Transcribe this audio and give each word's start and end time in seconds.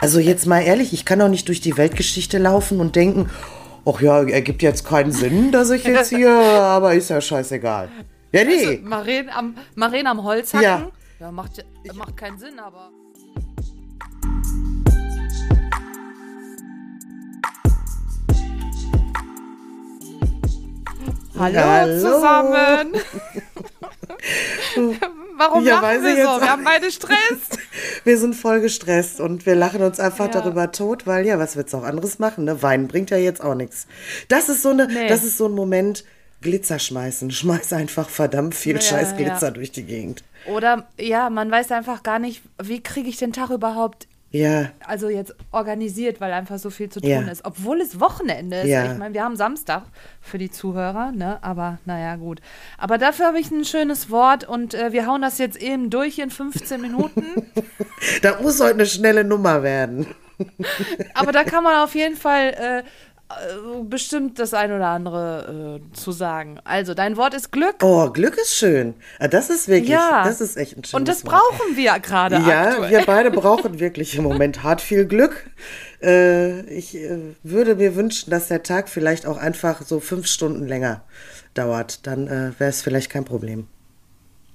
Also 0.00 0.20
jetzt 0.20 0.46
mal 0.46 0.60
ehrlich, 0.60 0.92
ich 0.92 1.04
kann 1.04 1.18
doch 1.18 1.28
nicht 1.28 1.48
durch 1.48 1.60
die 1.60 1.76
Weltgeschichte 1.76 2.38
laufen 2.38 2.78
und 2.78 2.94
denken, 2.94 3.28
ach 3.84 4.00
ja, 4.00 4.22
ergibt 4.22 4.62
jetzt 4.62 4.86
keinen 4.86 5.10
Sinn, 5.10 5.50
dass 5.50 5.70
ich 5.70 5.82
jetzt 5.82 6.10
hier, 6.10 6.30
aber 6.38 6.94
ist 6.94 7.10
ja 7.10 7.20
scheißegal. 7.20 7.88
Ja, 8.30 8.44
nee. 8.44 8.64
Also, 8.66 8.82
Maren 8.82 9.28
am, 9.30 9.56
Maren 9.74 10.06
am 10.06 10.22
Holz 10.22 10.54
hacken? 10.54 10.62
Ja. 10.62 10.90
ja 11.18 11.32
macht, 11.32 11.64
macht 11.94 12.16
keinen 12.16 12.38
Sinn, 12.38 12.60
aber. 12.60 12.90
Hallo, 21.36 21.60
Hallo. 21.60 22.00
zusammen. 22.00 22.92
Warum 25.38 25.64
Ja, 25.64 25.80
lachen 25.80 26.02
wir 26.02 26.16
so? 26.16 26.40
Wir 26.40 26.50
haben 26.50 26.64
beide 26.64 26.90
Stress. 26.90 27.57
Wir 28.04 28.18
sind 28.18 28.34
voll 28.34 28.60
gestresst 28.60 29.20
und 29.20 29.46
wir 29.46 29.54
lachen 29.54 29.82
uns 29.82 29.98
einfach 30.00 30.26
Ja. 30.26 30.32
darüber 30.40 30.72
tot, 30.72 31.06
weil 31.06 31.26
ja, 31.26 31.38
was 31.38 31.56
willst 31.56 31.72
du 31.72 31.78
auch 31.78 31.84
anderes 31.84 32.18
machen? 32.18 32.44
Ne? 32.44 32.62
Weinen 32.62 32.88
bringt 32.88 33.10
ja 33.10 33.16
jetzt 33.16 33.42
auch 33.42 33.54
nichts. 33.54 33.86
Das 34.28 34.48
ist 34.48 34.62
so 34.62 34.70
eine, 34.70 34.86
Nee. 34.86 35.08
das 35.08 35.24
ist 35.24 35.36
so 35.38 35.46
ein 35.46 35.52
Moment, 35.52 36.04
Glitzer 36.40 36.78
schmeißen. 36.78 37.30
Schmeiß 37.32 37.72
einfach 37.72 38.08
verdammt 38.08 38.54
viel 38.54 38.76
Ja, 38.76 38.80
scheiß 38.80 39.10
ja. 39.10 39.16
Glitzer 39.16 39.50
durch 39.50 39.72
die 39.72 39.82
Gegend. 39.82 40.22
Oder 40.46 40.86
ja, 40.98 41.30
man 41.30 41.50
weiß 41.50 41.72
einfach 41.72 42.02
gar 42.04 42.18
nicht, 42.20 42.42
wie 42.62 42.80
kriege 42.82 43.08
ich 43.08 43.16
den 43.16 43.32
Tag 43.32 43.50
überhaupt 43.50 44.06
Ja, 44.30 44.66
also 44.86 45.08
jetzt 45.08 45.34
organisiert, 45.52 46.20
weil 46.20 46.32
einfach 46.34 46.58
so 46.58 46.68
viel 46.68 46.90
zu 46.90 47.00
tun 47.00 47.08
Ja. 47.08 47.20
ist. 47.22 47.44
Obwohl 47.46 47.80
es 47.80 47.98
Wochenende 47.98 48.58
ist. 48.58 48.66
Ja. 48.68 48.92
Ich 48.92 48.98
meine, 48.98 49.14
wir 49.14 49.24
haben 49.24 49.36
Samstag 49.36 49.84
für 50.20 50.36
die 50.36 50.50
Zuhörer, 50.50 51.12
ne? 51.12 51.38
Aber 51.42 51.78
naja, 51.86 52.16
gut. 52.16 52.40
Aber 52.76 52.98
dafür 52.98 53.26
habe 53.26 53.40
ich 53.40 53.50
ein 53.50 53.64
schönes 53.64 54.10
Wort 54.10 54.46
und 54.46 54.74
äh, 54.74 54.92
wir 54.92 55.06
hauen 55.06 55.22
das 55.22 55.38
jetzt 55.38 55.56
eben 55.56 55.88
durch 55.88 56.18
in 56.18 56.30
15 56.30 56.80
Minuten. 56.80 57.24
da 58.22 58.38
muss 58.42 58.60
heute 58.60 58.74
eine 58.74 58.86
schnelle 58.86 59.24
Nummer 59.24 59.62
werden. 59.62 60.06
Aber 61.14 61.32
da 61.32 61.42
kann 61.42 61.64
man 61.64 61.82
auf 61.82 61.94
jeden 61.94 62.16
Fall 62.16 62.54
äh, 62.58 62.78
äh, 62.78 62.82
bestimmt 63.84 64.38
das 64.38 64.54
ein 64.54 64.72
oder 64.72 64.86
andere 64.88 65.80
äh, 65.82 65.92
zu 65.94 66.12
sagen. 66.12 66.58
Also, 66.64 66.94
dein 66.94 67.16
Wort 67.16 67.34
ist 67.34 67.52
Glück. 67.52 67.76
Oh, 67.82 68.08
Glück 68.10 68.36
ist 68.38 68.54
schön. 68.54 68.94
Ah, 69.18 69.28
Das 69.28 69.50
ist 69.50 69.68
wirklich, 69.68 69.90
Ja. 69.90 70.22
das 70.24 70.40
ist 70.40 70.56
echt 70.56 70.72
ein 70.76 70.84
schönes 70.84 70.94
und 70.94 71.08
das 71.08 71.24
Wort. 71.24 71.34
brauchen 71.34 71.76
wir 71.76 71.98
gerade 72.00 72.36
Ja, 72.36 72.68
aktuell. 72.70 72.90
wir 72.90 73.06
beide 73.06 73.30
brauchen 73.30 73.80
wirklich 73.80 74.16
im 74.16 74.24
Moment 74.24 74.62
hart 74.62 74.80
viel 74.80 75.04
Glück. 75.06 75.50
Äh, 76.02 76.60
ich 76.70 76.94
äh, 76.96 77.34
würde 77.42 77.74
mir 77.74 77.96
wünschen, 77.96 78.30
dass 78.30 78.48
der 78.48 78.62
Tag 78.62 78.88
vielleicht 78.88 79.26
auch 79.26 79.36
einfach 79.36 79.82
so 79.82 80.00
fünf 80.00 80.26
Stunden 80.26 80.66
länger 80.66 81.02
dauert. 81.54 82.06
Dann 82.06 82.26
äh, 82.28 82.52
wäre 82.58 82.70
es 82.70 82.82
vielleicht 82.82 83.10
kein 83.10 83.24
Problem. 83.24 83.66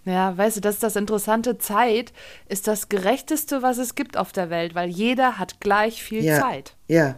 Ja, 0.06 0.38
weißt 0.38 0.58
du, 0.58 0.62
das 0.62 0.76
ist 0.76 0.84
das 0.84 0.96
Interessante. 0.98 1.58
Zeit 1.60 2.12
ist 2.50 2.68
das 2.68 2.90
Gerechteste, 2.90 3.62
was 3.62 3.78
es 3.78 3.96
gibt 3.96 4.18
auf 4.18 4.34
der 4.34 4.50
Welt, 4.50 4.76
weil 4.76 4.90
jeder 4.90 5.38
hat 5.40 5.62
gleich 5.62 6.04
viel 6.04 6.24
Ja, 6.24 6.40
Zeit. 6.42 6.76
ja. 6.88 7.16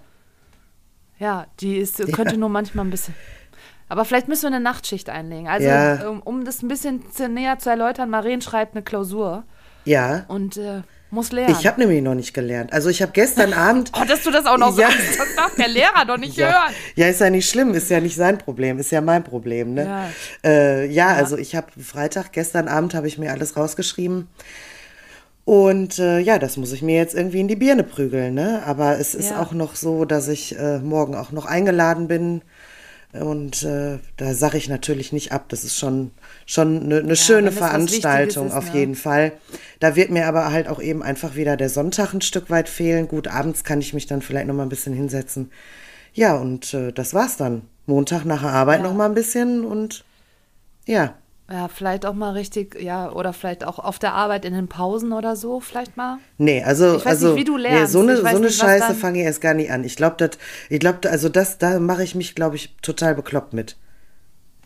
Ja, 1.19 1.47
die 1.59 1.77
ist, 1.77 1.97
könnte 2.13 2.37
nur 2.37 2.49
manchmal 2.49 2.85
ein 2.85 2.89
bisschen. 2.91 3.13
Aber 3.87 4.03
vielleicht 4.03 4.27
müssen 4.27 4.43
wir 4.43 4.47
eine 4.55 4.59
Nachtschicht 4.59 5.09
einlegen. 5.09 5.47
Also, 5.47 5.67
Ja. 5.67 6.09
um, 6.09 6.21
um 6.21 6.43
das 6.45 6.61
ein 6.63 6.67
bisschen 6.67 7.03
näher 7.29 7.59
zu 7.59 7.69
erläutern, 7.69 8.09
Maren 8.09 8.41
schreibt 8.41 8.73
eine 8.75 8.83
Klausur 8.83 9.43
Ja. 9.85 10.25
und 10.27 10.57
äh, 10.57 10.81
muss 11.11 11.31
lernen. 11.31 11.55
Ich 11.57 11.67
habe 11.67 11.79
nämlich 11.79 12.01
noch 12.01 12.15
nicht 12.15 12.33
gelernt. 12.33 12.73
Also 12.73 12.89
ich 12.89 13.01
habe 13.01 13.11
gestern 13.13 13.53
Abend. 13.67 13.91
oh, 13.95 14.03
dass 14.05 14.23
du 14.23 14.31
das 14.31 14.45
auch 14.47 14.57
noch 14.57 14.75
Ja. 14.77 14.89
sagst, 14.89 15.19
das 15.19 15.35
darf 15.35 15.55
der 15.55 15.67
Lehrer 15.67 16.03
doch 16.05 16.17
nicht 16.17 16.35
Ja. 16.37 16.47
hören. 16.47 16.73
ja, 16.95 17.07
ist 17.07 17.21
ja 17.21 17.29
nicht 17.29 17.47
schlimm, 17.49 17.73
ist 17.75 17.89
ja 17.91 17.99
nicht 18.01 18.15
sein 18.15 18.37
Problem, 18.39 18.79
ist 18.79 18.91
ja 18.91 19.01
mein 19.01 19.23
Problem. 19.23 19.75
Ne? 19.75 19.85
Ja. 19.85 20.09
Äh, 20.49 20.87
ja, 20.87 21.09
also 21.09 21.37
ich 21.37 21.55
habe 21.55 21.67
Freitag, 21.81 22.33
gestern 22.33 22.67
Abend 22.67 22.95
habe 22.95 23.07
ich 23.07 23.17
mir 23.19 23.31
alles 23.31 23.55
rausgeschrieben. 23.55 24.27
Und 25.45 25.99
äh, 25.99 26.19
ja, 26.19 26.39
das 26.39 26.57
muss 26.57 26.71
ich 26.71 26.81
mir 26.81 26.95
jetzt 26.95 27.13
irgendwie 27.13 27.39
in 27.39 27.47
die 27.47 27.55
Birne 27.55 27.83
prügeln. 27.83 28.33
Ne? 28.33 28.63
Aber 28.65 28.99
es 28.99 29.13
ist 29.13 29.29
Ja. 29.29 29.41
auch 29.41 29.51
noch 29.51 29.75
so, 29.75 30.03
dass 30.03 30.27
ich 30.27 30.57
äh, 30.57 30.79
morgen 30.79 31.15
auch 31.15 31.31
noch 31.31 31.45
eingeladen 31.45 32.07
bin. 32.07 32.41
Und 33.13 33.63
äh, 33.63 33.99
da 34.17 34.33
sage 34.33 34.57
ich 34.57 34.67
natürlich 34.67 35.13
nicht 35.13 35.31
ab. 35.31 35.45
Das 35.49 35.63
ist 35.63 35.77
schon, 35.77 36.11
schon 36.45 36.83
eine, 36.83 36.97
eine 36.97 37.15
schöne 37.15 37.47
wenn 37.47 37.53
es 37.53 37.61
was 37.61 37.67
Veranstaltung 37.69 38.47
ist, 38.47 38.53
auf 38.53 38.73
ne? 38.73 38.79
jeden 38.79 38.95
Fall. 38.95 39.33
Da 39.79 39.95
wird 39.95 40.09
mir 40.09 40.27
aber 40.27 40.51
halt 40.51 40.67
auch 40.67 40.81
eben 40.81 41.03
einfach 41.03 41.35
wieder 41.35 41.55
der 41.55 41.69
Sonntag 41.69 42.13
ein 42.13 42.21
Stück 42.21 42.49
weit 42.49 42.67
fehlen. 42.67 43.07
Gut, 43.07 43.27
abends 43.27 43.63
kann 43.63 43.79
ich 43.79 43.93
mich 43.93 44.07
dann 44.07 44.21
vielleicht 44.21 44.47
noch 44.47 44.55
mal 44.55 44.63
ein 44.63 44.69
bisschen 44.69 44.93
hinsetzen. 44.93 45.51
Ja, 46.13 46.35
und 46.35 46.73
äh, 46.73 46.91
das 46.91 47.13
war's 47.13 47.37
dann. 47.37 47.61
Montag 47.85 48.25
nach 48.25 48.41
der 48.41 48.51
Arbeit 48.51 48.81
noch 48.81 48.95
mal 48.95 49.05
ein 49.05 49.13
bisschen 49.13 49.63
und 49.63 50.03
ja. 50.87 51.13
Ja, 51.49 51.67
vielleicht 51.67 52.07
auch 52.07 52.15
mal 52.15 52.31
richtig, 52.31 52.81
ja, 52.81 53.11
oder 53.11 53.31
vielleicht 53.31 53.65
auch 53.65 53.77
auf 53.77 53.99
der 53.99 54.13
Arbeit 54.13 54.45
in 54.45 54.53
den 54.55 54.67
Pausen 54.67 55.13
oder 55.13 55.35
so, 55.35 55.59
vielleicht 55.59 55.95
mal. 55.95 56.17
Nee, 56.39 56.63
also, 56.63 56.95
Ich 56.95 57.05
weiß 57.05 57.23
also 57.23 57.27
nicht, 57.29 57.37
wie 57.37 57.43
du 57.43 57.57
Nee, 57.57 57.63
lernst. 57.63 57.93
so 57.93 57.99
eine, 57.99 58.17
so 58.17 58.25
eine 58.25 58.39
nicht, 58.39 58.59
Scheiße 58.59 58.95
fange 58.95 59.19
ich 59.19 59.25
erst 59.25 59.41
gar 59.41 59.53
nicht 59.53 59.69
an. 59.71 59.83
Ich 59.83 59.95
glaube, 59.95 60.15
das, 60.17 60.31
ich 60.69 60.79
glaube, 60.79 61.07
also 61.09 61.29
das, 61.29 61.59
da 61.59 61.79
mache 61.79 62.03
ich 62.03 62.15
mich, 62.15 62.33
glaube 62.33 62.55
ich, 62.55 62.75
total 62.81 63.13
bekloppt 63.13 63.53
mit. 63.53 63.77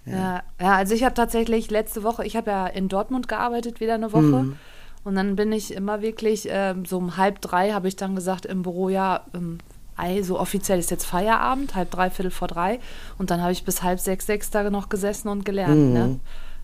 Ja, 0.05 0.41
ja 0.59 0.75
also 0.75 0.95
ich 0.95 1.03
habe 1.03 1.13
tatsächlich 1.15 1.69
letzte 1.69 2.03
Woche, 2.03 2.25
ich 2.25 2.37
habe 2.37 2.49
ja 2.49 2.67
in 2.67 2.87
Dortmund 2.87 3.27
gearbeitet, 3.27 3.81
wieder 3.81 3.95
eine 3.95 4.13
Woche. 4.13 4.21
Mhm. 4.21 4.55
Und 5.03 5.15
dann 5.15 5.35
bin 5.35 5.51
ich 5.51 5.73
immer 5.73 6.01
wirklich, 6.01 6.47
ähm, 6.49 6.85
so 6.85 6.97
um 6.97 7.17
halb 7.17 7.41
drei 7.41 7.71
habe 7.71 7.89
ich 7.89 7.97
dann 7.97 8.15
gesagt 8.15 8.45
im 8.45 8.63
Büro, 8.63 8.87
ja, 8.87 9.21
ähm, 9.33 9.57
ei, 9.97 10.21
so 10.21 10.39
offiziell 10.39 10.79
ist 10.79 10.91
jetzt 10.91 11.05
Feierabend, 11.05 11.75
halb 11.75 11.91
drei, 11.91 12.09
viertel 12.09 12.31
vor 12.31 12.47
drei. 12.47 12.79
Und 13.17 13.31
dann 13.31 13.41
habe 13.41 13.51
ich 13.51 13.65
bis 13.65 13.83
halb 13.83 13.99
sechs, 13.99 14.25
sechs 14.25 14.49
Tage 14.49 14.71
noch 14.71 14.87
gesessen 14.87 15.27
und 15.27 15.43
gelernt, 15.43 15.93
ne? 15.93 16.19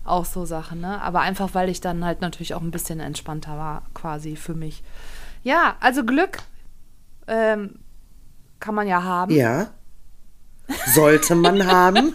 Auch 0.06 0.24
so 0.24 0.44
Sachen, 0.44 0.80
ne? 0.80 1.00
Aber 1.02 1.20
einfach, 1.20 1.50
weil 1.54 1.68
ich 1.68 1.80
dann 1.80 2.04
halt 2.04 2.20
natürlich 2.20 2.54
auch 2.54 2.62
ein 2.62 2.70
bisschen 2.70 3.00
entspannter 3.00 3.56
war, 3.56 3.82
quasi 3.94 4.36
für 4.36 4.54
mich. 4.54 4.82
Ja, 5.42 5.76
also 5.80 6.04
Glück 6.04 6.38
ähm, 7.26 7.78
kann 8.60 8.74
man 8.74 8.86
ja 8.86 9.02
haben. 9.02 9.34
Ja. 9.34 9.72
Sollte 10.86 11.34
man 11.36 11.66
haben. 11.70 12.14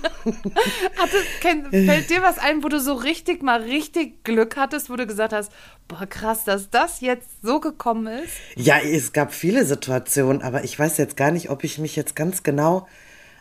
Hatte, 0.97 1.17
kenn, 1.39 1.65
fällt 1.69 2.09
dir 2.09 2.21
was 2.21 2.37
ein, 2.37 2.63
wo 2.63 2.67
du 2.67 2.79
so 2.79 2.93
richtig 2.93 3.43
mal 3.43 3.61
richtig 3.61 4.23
Glück 4.23 4.57
hattest, 4.57 4.89
wo 4.89 4.95
du 4.95 5.07
gesagt 5.07 5.33
hast, 5.33 5.51
boah 5.87 6.05
krass, 6.05 6.43
dass 6.43 6.69
das 6.69 6.99
jetzt 7.01 7.29
so 7.41 7.59
gekommen 7.59 8.07
ist? 8.07 8.33
Ja, 8.55 8.79
es 8.79 9.13
gab 9.13 9.33
viele 9.33 9.65
Situationen, 9.65 10.41
aber 10.41 10.63
ich 10.63 10.77
weiß 10.77 10.97
jetzt 10.97 11.15
gar 11.15 11.31
nicht, 11.31 11.49
ob 11.49 11.63
ich 11.63 11.77
mich 11.77 11.95
jetzt 11.95 12.15
ganz 12.15 12.43
genau 12.43 12.87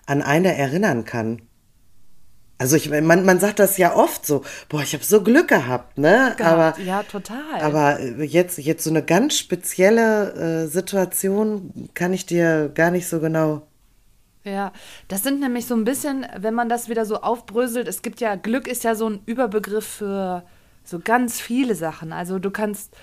an 0.07 0.23
eine 0.23 0.57
erinnern 0.57 1.05
kann. 1.05 1.43
Also 2.61 2.77
ich, 2.77 2.91
man, 2.91 3.25
man 3.25 3.41
sagt 3.41 3.59
das 3.59 3.79
ja 3.79 3.97
oft 3.97 4.27
so, 4.27 4.45
boah, 4.69 4.83
ich 4.83 4.93
habe 4.93 5.03
so 5.03 5.23
Glück 5.23 5.49
gehabt, 5.49 5.97
ne? 5.97 6.35
Gehabt. 6.37 6.77
Aber, 6.77 6.79
ja, 6.85 7.03
total. 7.05 7.59
aber 7.59 8.03
jetzt, 8.03 8.59
jetzt 8.59 8.85
so 8.85 8.91
eine 8.91 9.03
ganz 9.03 9.39
spezielle 9.39 10.35
äh, 10.35 10.67
Situation 10.67 11.89
kann 11.95 12.13
ich 12.13 12.27
dir 12.27 12.71
gar 12.75 12.91
nicht 12.91 13.09
so 13.09 13.19
genau. 13.19 13.67
Ja, 14.45 14.73
das 15.09 15.23
sind 15.23 15.41
nämlich 15.41 15.65
so 15.65 15.75
ein 15.75 15.87
bisschen, 15.87 16.27
wenn 16.37 16.53
man 16.53 16.69
das 16.69 16.91
wieder 16.91 17.07
so 17.07 17.23
aufbröselt, 17.23 17.89
es 17.89 18.03
gibt 18.03 18.21
ja, 18.21 18.35
Glück 18.35 18.69
ist 18.69 18.85
ja 18.85 18.95
so 18.95 19.09
ein 19.09 19.21
Überbegriff 19.25 19.87
für 19.87 20.45
so 20.85 20.99
ganz 20.99 21.41
viele 21.41 21.75
Sachen. 21.75 22.13
Also 22.13 22.39
du 22.39 22.51
kannst 22.51 22.95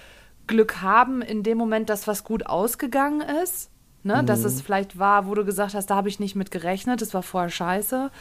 Glück 0.45 0.83
haben 0.83 1.23
in 1.23 1.41
dem 1.41 1.57
Moment, 1.57 1.89
dass 1.89 2.05
was 2.05 2.23
gut 2.23 2.45
ausgegangen 2.45 3.21
ist, 3.43 3.71
ne? 4.03 4.23
dass 4.23 4.43
es 4.43 4.61
vielleicht 4.61 4.99
war, 4.99 5.25
wo 5.25 5.33
du 5.33 5.43
gesagt 5.43 5.73
hast, 5.73 5.87
da 5.87 5.95
habe 5.95 6.09
ich 6.09 6.19
nicht 6.19 6.35
mit 6.35 6.51
gerechnet, 6.51 7.01
das 7.01 7.15
war 7.15 7.23
vorher 7.23 7.49
scheiße. 7.49 8.11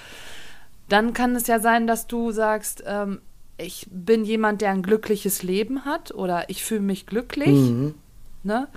Dann 0.88 1.12
kann 1.12 1.34
es 1.34 1.46
ja 1.46 1.58
sein, 1.58 1.86
dass 1.86 2.06
du 2.06 2.30
sagst, 2.30 2.84
ähm, 2.86 3.20
ich 3.58 3.86
bin 3.90 4.24
jemand, 4.24 4.60
der 4.60 4.70
ein 4.70 4.82
glückliches 4.82 5.42
Leben 5.42 5.84
hat 5.84 6.14
oder 6.14 6.48
ich 6.50 6.64
fühle 6.64 6.82
mich 6.82 7.06
glücklich. 7.06 7.70
Ne? 8.42 8.68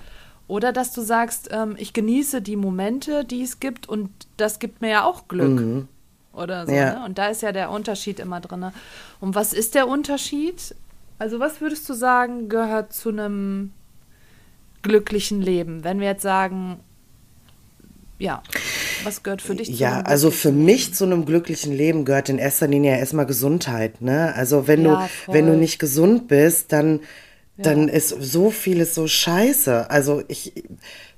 Oder 0.48 0.72
dass 0.72 0.92
du 0.92 1.02
sagst, 1.02 1.50
ähm, 1.52 1.76
ich 1.78 1.92
genieße 1.92 2.42
die 2.42 2.56
Momente, 2.56 3.24
die 3.24 3.42
es 3.42 3.60
gibt 3.60 3.88
und 3.88 4.10
das 4.36 4.58
gibt 4.58 4.80
mir 4.80 4.90
ja 4.90 5.04
auch 5.04 5.28
Glück. 5.28 5.86
Oder 6.32 6.66
so. 6.66 6.72
Ja. 6.72 7.00
Ne? 7.00 7.04
Und 7.04 7.18
da 7.18 7.28
ist 7.28 7.42
ja 7.42 7.52
der 7.52 7.70
Unterschied 7.70 8.18
immer 8.18 8.40
drin. 8.40 8.72
Und 9.20 9.34
was 9.34 9.52
ist 9.52 9.74
der 9.74 9.86
Unterschied? 9.86 10.74
Also, 11.18 11.38
was 11.38 11.60
würdest 11.60 11.88
du 11.88 11.94
sagen, 11.94 12.48
gehört 12.48 12.92
zu 12.92 13.10
einem 13.10 13.72
glücklichen 14.82 15.42
Leben? 15.42 15.84
Wenn 15.84 16.00
wir 16.00 16.08
jetzt 16.08 16.22
sagen, 16.22 16.80
ja, 18.20 18.42
was 19.04 19.22
gehört 19.22 19.42
für 19.42 19.54
dich 19.54 19.68
zu 19.68 19.72
Ja, 19.74 20.02
also 20.02 20.30
für 20.30 20.52
mich 20.52 20.94
zu 20.94 21.04
einem 21.04 21.24
glücklichen 21.24 21.72
Leben 21.72 22.04
gehört 22.04 22.28
in 22.28 22.38
erster 22.38 22.68
Linie 22.68 22.92
ja 22.92 22.98
erstmal 22.98 23.26
Gesundheit, 23.26 24.00
ne? 24.00 24.34
Also 24.34 24.68
wenn 24.68 24.84
Ja, 24.84 25.08
du, 25.26 25.32
wenn 25.32 25.46
du 25.46 25.52
voll. 25.52 25.60
nicht 25.60 25.78
gesund 25.78 26.28
bist, 26.28 26.72
dann, 26.72 27.00
dann 27.56 27.88
ist 27.88 28.08
so 28.08 28.50
vieles 28.50 28.94
so 28.94 29.06
scheiße. 29.06 29.90
Also 29.90 30.22
ich, 30.28 30.52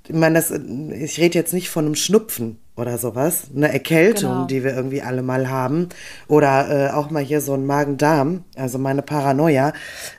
ich 0.08 0.14
meine, 0.14 0.36
das, 0.36 0.50
ich 0.50 1.18
rede 1.18 1.38
jetzt 1.38 1.52
nicht 1.54 1.70
von 1.70 1.86
einem 1.86 1.94
Schnupfen 1.94 2.58
oder 2.76 2.96
sowas, 2.98 3.44
eine 3.54 3.72
Erkältung, 3.72 4.30
Genau. 4.32 4.44
die 4.46 4.64
wir 4.64 4.74
irgendwie 4.74 5.02
alle 5.02 5.22
mal 5.22 5.48
haben. 5.50 5.88
Oder 6.26 6.88
äh, 6.88 6.90
auch 6.92 7.10
mal 7.10 7.22
hier 7.22 7.40
so 7.40 7.52
ein 7.54 7.66
Magen-Darm, 7.66 8.44
also 8.56 8.78
meine 8.78 9.02
Paranoia, 9.02 9.72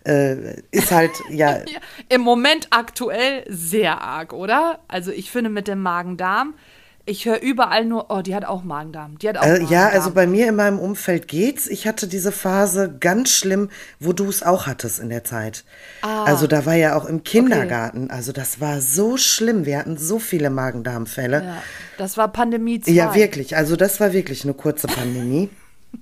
äh, 0.06 0.62
ist 0.72 0.92
halt, 0.92 1.12
ja, 1.32 1.58
Ja, 1.58 1.80
Im 2.10 2.22
Moment 2.22 2.68
aktuell 2.70 3.44
sehr 3.50 4.02
arg, 4.02 4.34
oder? 4.34 4.80
Also 4.88 5.12
ich 5.12 5.32
finde 5.32 5.50
mit 5.50 5.68
dem 5.68 5.82
Magen-Darm, 5.82 6.54
Ich 7.06 7.26
höre 7.26 7.42
überall 7.42 7.84
nur, 7.84 8.10
oh, 8.10 8.22
die 8.22 8.34
hat 8.34 8.46
auch 8.46 8.64
Magen-Darm. 8.64 9.20
Die 9.20 9.28
hat 9.28 9.38
auch 9.38 9.44
Äh, 9.44 9.50
Magen-Darm. 9.50 9.72
ja, 9.72 9.90
also 9.90 10.12
bei 10.12 10.26
mir 10.26 10.48
in 10.48 10.56
meinem 10.56 10.80
Umfeld 10.80 11.28
geht's. 11.28 11.68
Ich 11.68 11.86
hatte 11.86 12.08
diese 12.08 12.32
Phase 12.32 12.96
ganz 12.98 13.32
schlimm, 13.32 13.70
wo 14.00 14.14
du 14.14 14.30
es 14.30 14.42
auch 14.42 14.68
hattest 14.68 15.00
in 15.00 15.10
der 15.10 15.26
Zeit. 15.26 15.66
Ah. 16.02 16.24
Also 16.24 16.48
da 16.48 16.66
war 16.66 16.76
ja 16.76 16.96
auch 16.96 17.04
im 17.06 17.24
Kindergarten. 17.24 18.10
Also 18.10 18.32
das 18.32 18.62
war 18.62 18.80
so 18.80 19.18
schlimm. 19.18 19.66
Wir 19.66 19.80
hatten 19.80 19.98
so 19.98 20.18
viele 20.18 20.50
Magen-Darm-Fälle. 20.50 21.44
Ja, 21.44 21.64
das 21.98 22.16
war 22.16 22.30
Pandemie 22.30 22.80
2. 22.80 22.92
Ja, 22.92 23.14
wirklich. 23.14 23.58
Also 23.58 23.76
das 23.76 24.00
war 24.00 24.14
wirklich 24.14 24.46
eine 24.46 24.54
kurze 24.54 24.88
Pandemie. 24.88 25.50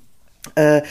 äh, 0.55 0.83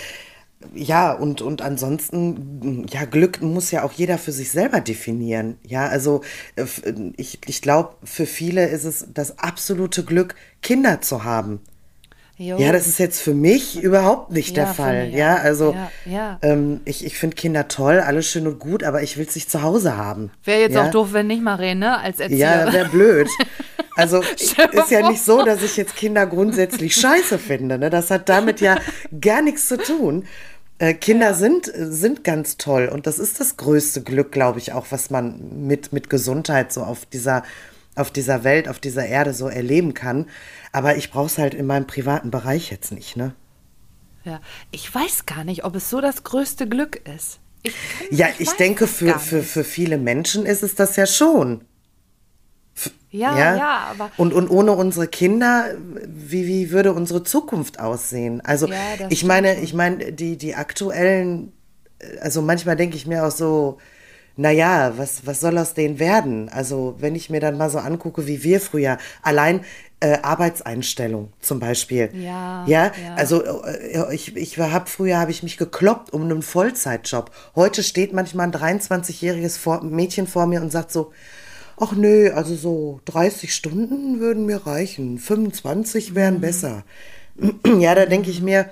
ja, 0.74 1.12
und, 1.12 1.40
und 1.42 1.62
ansonsten, 1.62 2.86
ja, 2.90 3.04
Glück 3.06 3.40
muss 3.40 3.70
ja 3.70 3.82
auch 3.82 3.92
jeder 3.92 4.18
für 4.18 4.32
sich 4.32 4.50
selber 4.50 4.80
definieren. 4.80 5.56
Ja, 5.66 5.86
also 5.86 6.22
äh, 6.56 6.62
f- 6.62 6.82
ich, 7.16 7.38
ich 7.46 7.62
glaube, 7.62 7.96
für 8.04 8.26
viele 8.26 8.66
ist 8.68 8.84
es 8.84 9.06
das 9.14 9.38
absolute 9.38 10.04
Glück, 10.04 10.34
Kinder 10.62 11.00
zu 11.00 11.24
haben. 11.24 11.60
Jo. 12.42 12.56
Ja, 12.56 12.72
das 12.72 12.86
ist 12.86 12.98
jetzt 12.98 13.20
für 13.20 13.34
mich 13.34 13.82
überhaupt 13.82 14.30
nicht 14.30 14.56
der 14.56 14.64
Ja, 14.64 14.70
für 14.70 14.82
Fall. 14.82 15.06
mich 15.08 15.14
Ja, 15.14 15.36
also 15.36 15.74
Ja, 15.74 15.90
ja. 16.10 16.38
Ähm, 16.40 16.80
ich, 16.86 17.04
ich 17.04 17.18
finde 17.18 17.36
Kinder 17.36 17.68
toll, 17.68 18.00
alles 18.00 18.28
schön 18.30 18.46
und 18.46 18.58
gut, 18.58 18.82
aber 18.82 19.02
ich 19.02 19.18
will 19.18 19.26
es 19.28 19.34
nicht 19.34 19.50
zu 19.50 19.60
Hause 19.60 19.98
haben. 19.98 20.30
Wäre 20.44 20.60
jetzt 20.62 20.74
ja? 20.74 20.86
auch 20.86 20.90
doof, 20.90 21.08
wenn 21.12 21.26
nicht 21.26 21.42
Marene, 21.42 21.80
ne, 21.80 21.98
als 21.98 22.16
Ja, 22.18 22.24
Erzieherin. 22.24 22.72
wäre 22.72 22.88
blöd. 22.88 23.28
Also 23.96 24.22
ist 24.22 24.56
ja 24.90 25.06
nicht 25.10 25.22
so, 25.22 25.44
dass 25.44 25.62
ich 25.62 25.76
jetzt 25.76 25.94
Kinder 25.94 26.24
grundsätzlich 26.24 26.94
scheiße 26.94 27.38
finde. 27.38 27.76
Ne? 27.76 27.90
Das 27.90 28.10
hat 28.10 28.30
damit 28.30 28.62
ja 28.62 28.78
gar 29.20 29.42
nichts 29.42 29.66
zu 29.66 29.76
tun. 29.76 30.24
Äh, 30.78 30.94
Kinder 30.94 31.34
sind, 31.34 31.70
sind 31.74 32.24
ganz 32.24 32.56
toll 32.56 32.88
und 32.90 33.06
das 33.06 33.18
ist 33.18 33.40
das 33.40 33.58
größte 33.58 34.00
Glück, 34.00 34.32
glaube 34.32 34.58
ich, 34.58 34.72
auch, 34.72 34.86
was 34.88 35.10
man 35.10 35.66
mit, 35.66 35.92
mit 35.92 36.08
Gesundheit 36.08 36.72
so 36.72 36.82
auf 36.82 37.04
dieser, 37.04 37.42
auf 37.94 38.10
dieser 38.10 38.44
Welt, 38.44 38.68
auf 38.68 38.78
dieser 38.78 39.06
Erde 39.06 39.34
so 39.34 39.48
erleben 39.48 39.94
kann. 39.94 40.26
Aber 40.72 40.96
ich 40.96 41.10
brauche 41.10 41.26
es 41.26 41.38
halt 41.38 41.54
in 41.54 41.66
meinem 41.66 41.86
privaten 41.86 42.30
Bereich 42.30 42.70
jetzt 42.70 42.92
nicht. 42.92 43.16
Ne? 43.16 43.34
Ja. 44.24 44.40
Ich 44.70 44.92
weiß 44.94 45.26
gar 45.26 45.44
nicht, 45.44 45.64
ob 45.64 45.74
es 45.76 45.90
so 45.90 46.00
das 46.00 46.24
größte 46.24 46.68
Glück 46.68 47.00
ist. 47.08 47.40
Ich 47.62 47.74
Ja, 48.10 48.28
ich, 48.38 48.50
denke, 48.52 48.86
für, 48.86 49.18
für, 49.18 49.42
für 49.42 49.64
viele 49.64 49.98
Menschen 49.98 50.46
ist 50.46 50.62
es 50.62 50.74
das 50.74 50.96
ja 50.96 51.06
schon. 51.06 51.64
Ja, 53.10 53.56
ja, 53.56 53.78
aber 53.90 54.10
Und, 54.16 54.32
und 54.32 54.48
ohne 54.48 54.72
unsere 54.72 55.08
Kinder, 55.08 55.74
wie, 56.06 56.46
wie 56.46 56.70
würde 56.70 56.92
unsere 56.92 57.24
Zukunft 57.24 57.80
aussehen? 57.80 58.40
Also 58.40 58.68
Ja, 58.68 58.76
ich 59.08 59.24
meine, 59.24 59.60
ich 59.60 59.74
meine, 59.74 60.12
die, 60.12 60.38
die 60.38 60.54
aktuellen, 60.54 61.52
also 62.20 62.40
manchmal 62.40 62.76
denke 62.76 62.96
ich 62.96 63.06
mir 63.06 63.26
auch 63.26 63.32
so, 63.32 63.78
naja, 64.36 64.94
was, 64.96 65.26
was 65.26 65.40
soll 65.40 65.58
aus 65.58 65.74
denen 65.74 65.98
werden? 65.98 66.48
Also 66.48 66.96
wenn 66.98 67.14
ich 67.14 67.30
mir 67.30 67.40
dann 67.40 67.56
mal 67.58 67.70
so 67.70 67.78
angucke, 67.78 68.26
wie 68.26 68.42
wir 68.42 68.60
früher, 68.60 68.98
allein 69.22 69.60
äh, 70.00 70.18
Arbeitseinstellung 70.22 71.32
zum 71.40 71.60
Beispiel. 71.60 72.10
Ja, 72.14 72.64
Ja, 72.66 72.86
ja. 72.86 73.14
also 73.16 73.42
äh, 73.64 74.14
ich, 74.14 74.34
ich 74.36 74.58
habe 74.58 74.88
früher 74.88 75.18
habe 75.18 75.30
ich 75.30 75.42
mich 75.42 75.58
gekloppt 75.58 76.12
um 76.12 76.22
einen 76.22 76.42
Vollzeitjob. 76.42 77.30
Heute 77.54 77.82
steht 77.82 78.12
manchmal 78.12 78.46
ein 78.46 78.52
23-jähriges 78.52 79.58
vor, 79.58 79.82
Mädchen 79.84 80.26
vor 80.26 80.46
mir 80.46 80.62
und 80.62 80.72
sagt 80.72 80.90
so, 80.90 81.12
ach 81.78 81.92
nö, 81.92 82.30
also 82.32 82.54
so 82.54 83.00
30 83.06 83.54
Stunden 83.54 84.20
würden 84.20 84.46
mir 84.46 84.66
reichen, 84.66 85.18
25 85.18 86.14
wären 86.14 86.36
Mhm. 86.36 86.40
besser. 86.40 86.84
Ja, 87.78 87.94
da 87.94 88.06
denke 88.06 88.30
ich 88.30 88.42
mir, 88.42 88.70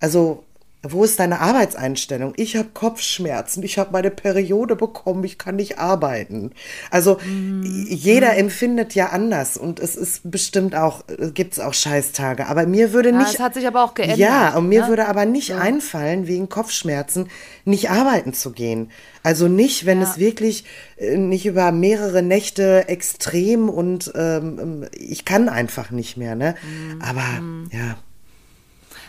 also 0.00 0.44
wo 0.92 1.04
ist 1.04 1.18
deine 1.18 1.40
Arbeitseinstellung? 1.40 2.32
Ich 2.36 2.56
habe 2.56 2.68
Kopfschmerzen, 2.74 3.62
ich 3.62 3.78
habe 3.78 3.90
meine 3.92 4.10
Periode 4.10 4.76
bekommen, 4.76 5.24
ich 5.24 5.38
kann 5.38 5.56
nicht 5.56 5.78
arbeiten. 5.78 6.50
Also 6.90 7.18
Mhm. 7.24 7.62
jeder 7.88 8.36
empfindet 8.36 8.94
ja 8.94 9.06
anders 9.10 9.56
und 9.56 9.80
es 9.80 9.96
ist 9.96 10.30
bestimmt 10.30 10.74
auch, 10.76 11.04
gibt 11.34 11.54
es 11.54 11.60
auch 11.60 11.74
Scheißtage. 11.74 12.46
Aber 12.46 12.66
mir 12.66 12.92
würde 12.92 13.10
Ja, 13.10 13.18
nicht. 13.18 13.34
es 13.34 13.40
hat 13.40 13.54
sich 13.54 13.66
aber 13.66 13.82
auch 13.84 13.94
geändert, 13.94 14.18
Ja, 14.18 14.56
und 14.56 14.68
mir 14.68 14.82
ne? 14.82 14.88
würde 14.88 15.08
aber 15.08 15.24
nicht 15.24 15.54
einfallen, 15.54 16.26
wegen 16.26 16.48
Kopfschmerzen 16.48 17.28
nicht 17.64 17.90
arbeiten 17.90 18.32
zu 18.34 18.52
gehen. 18.52 18.90
Also 19.22 19.48
nicht, 19.48 19.86
wenn 19.86 20.00
Ja. 20.02 20.08
es 20.10 20.18
wirklich 20.18 20.64
äh, 20.96 21.16
nicht 21.16 21.46
über 21.46 21.72
mehrere 21.72 22.22
Nächte 22.22 22.88
extrem 22.88 23.68
und 23.68 24.12
ähm, 24.14 24.58
ähm, 24.60 24.86
ich 24.92 25.24
kann 25.24 25.48
einfach 25.48 25.90
nicht 25.90 26.16
mehr, 26.16 26.34
ne? 26.34 26.54
Mhm. 26.62 27.00
Aber 27.02 27.22
ja. 27.72 27.96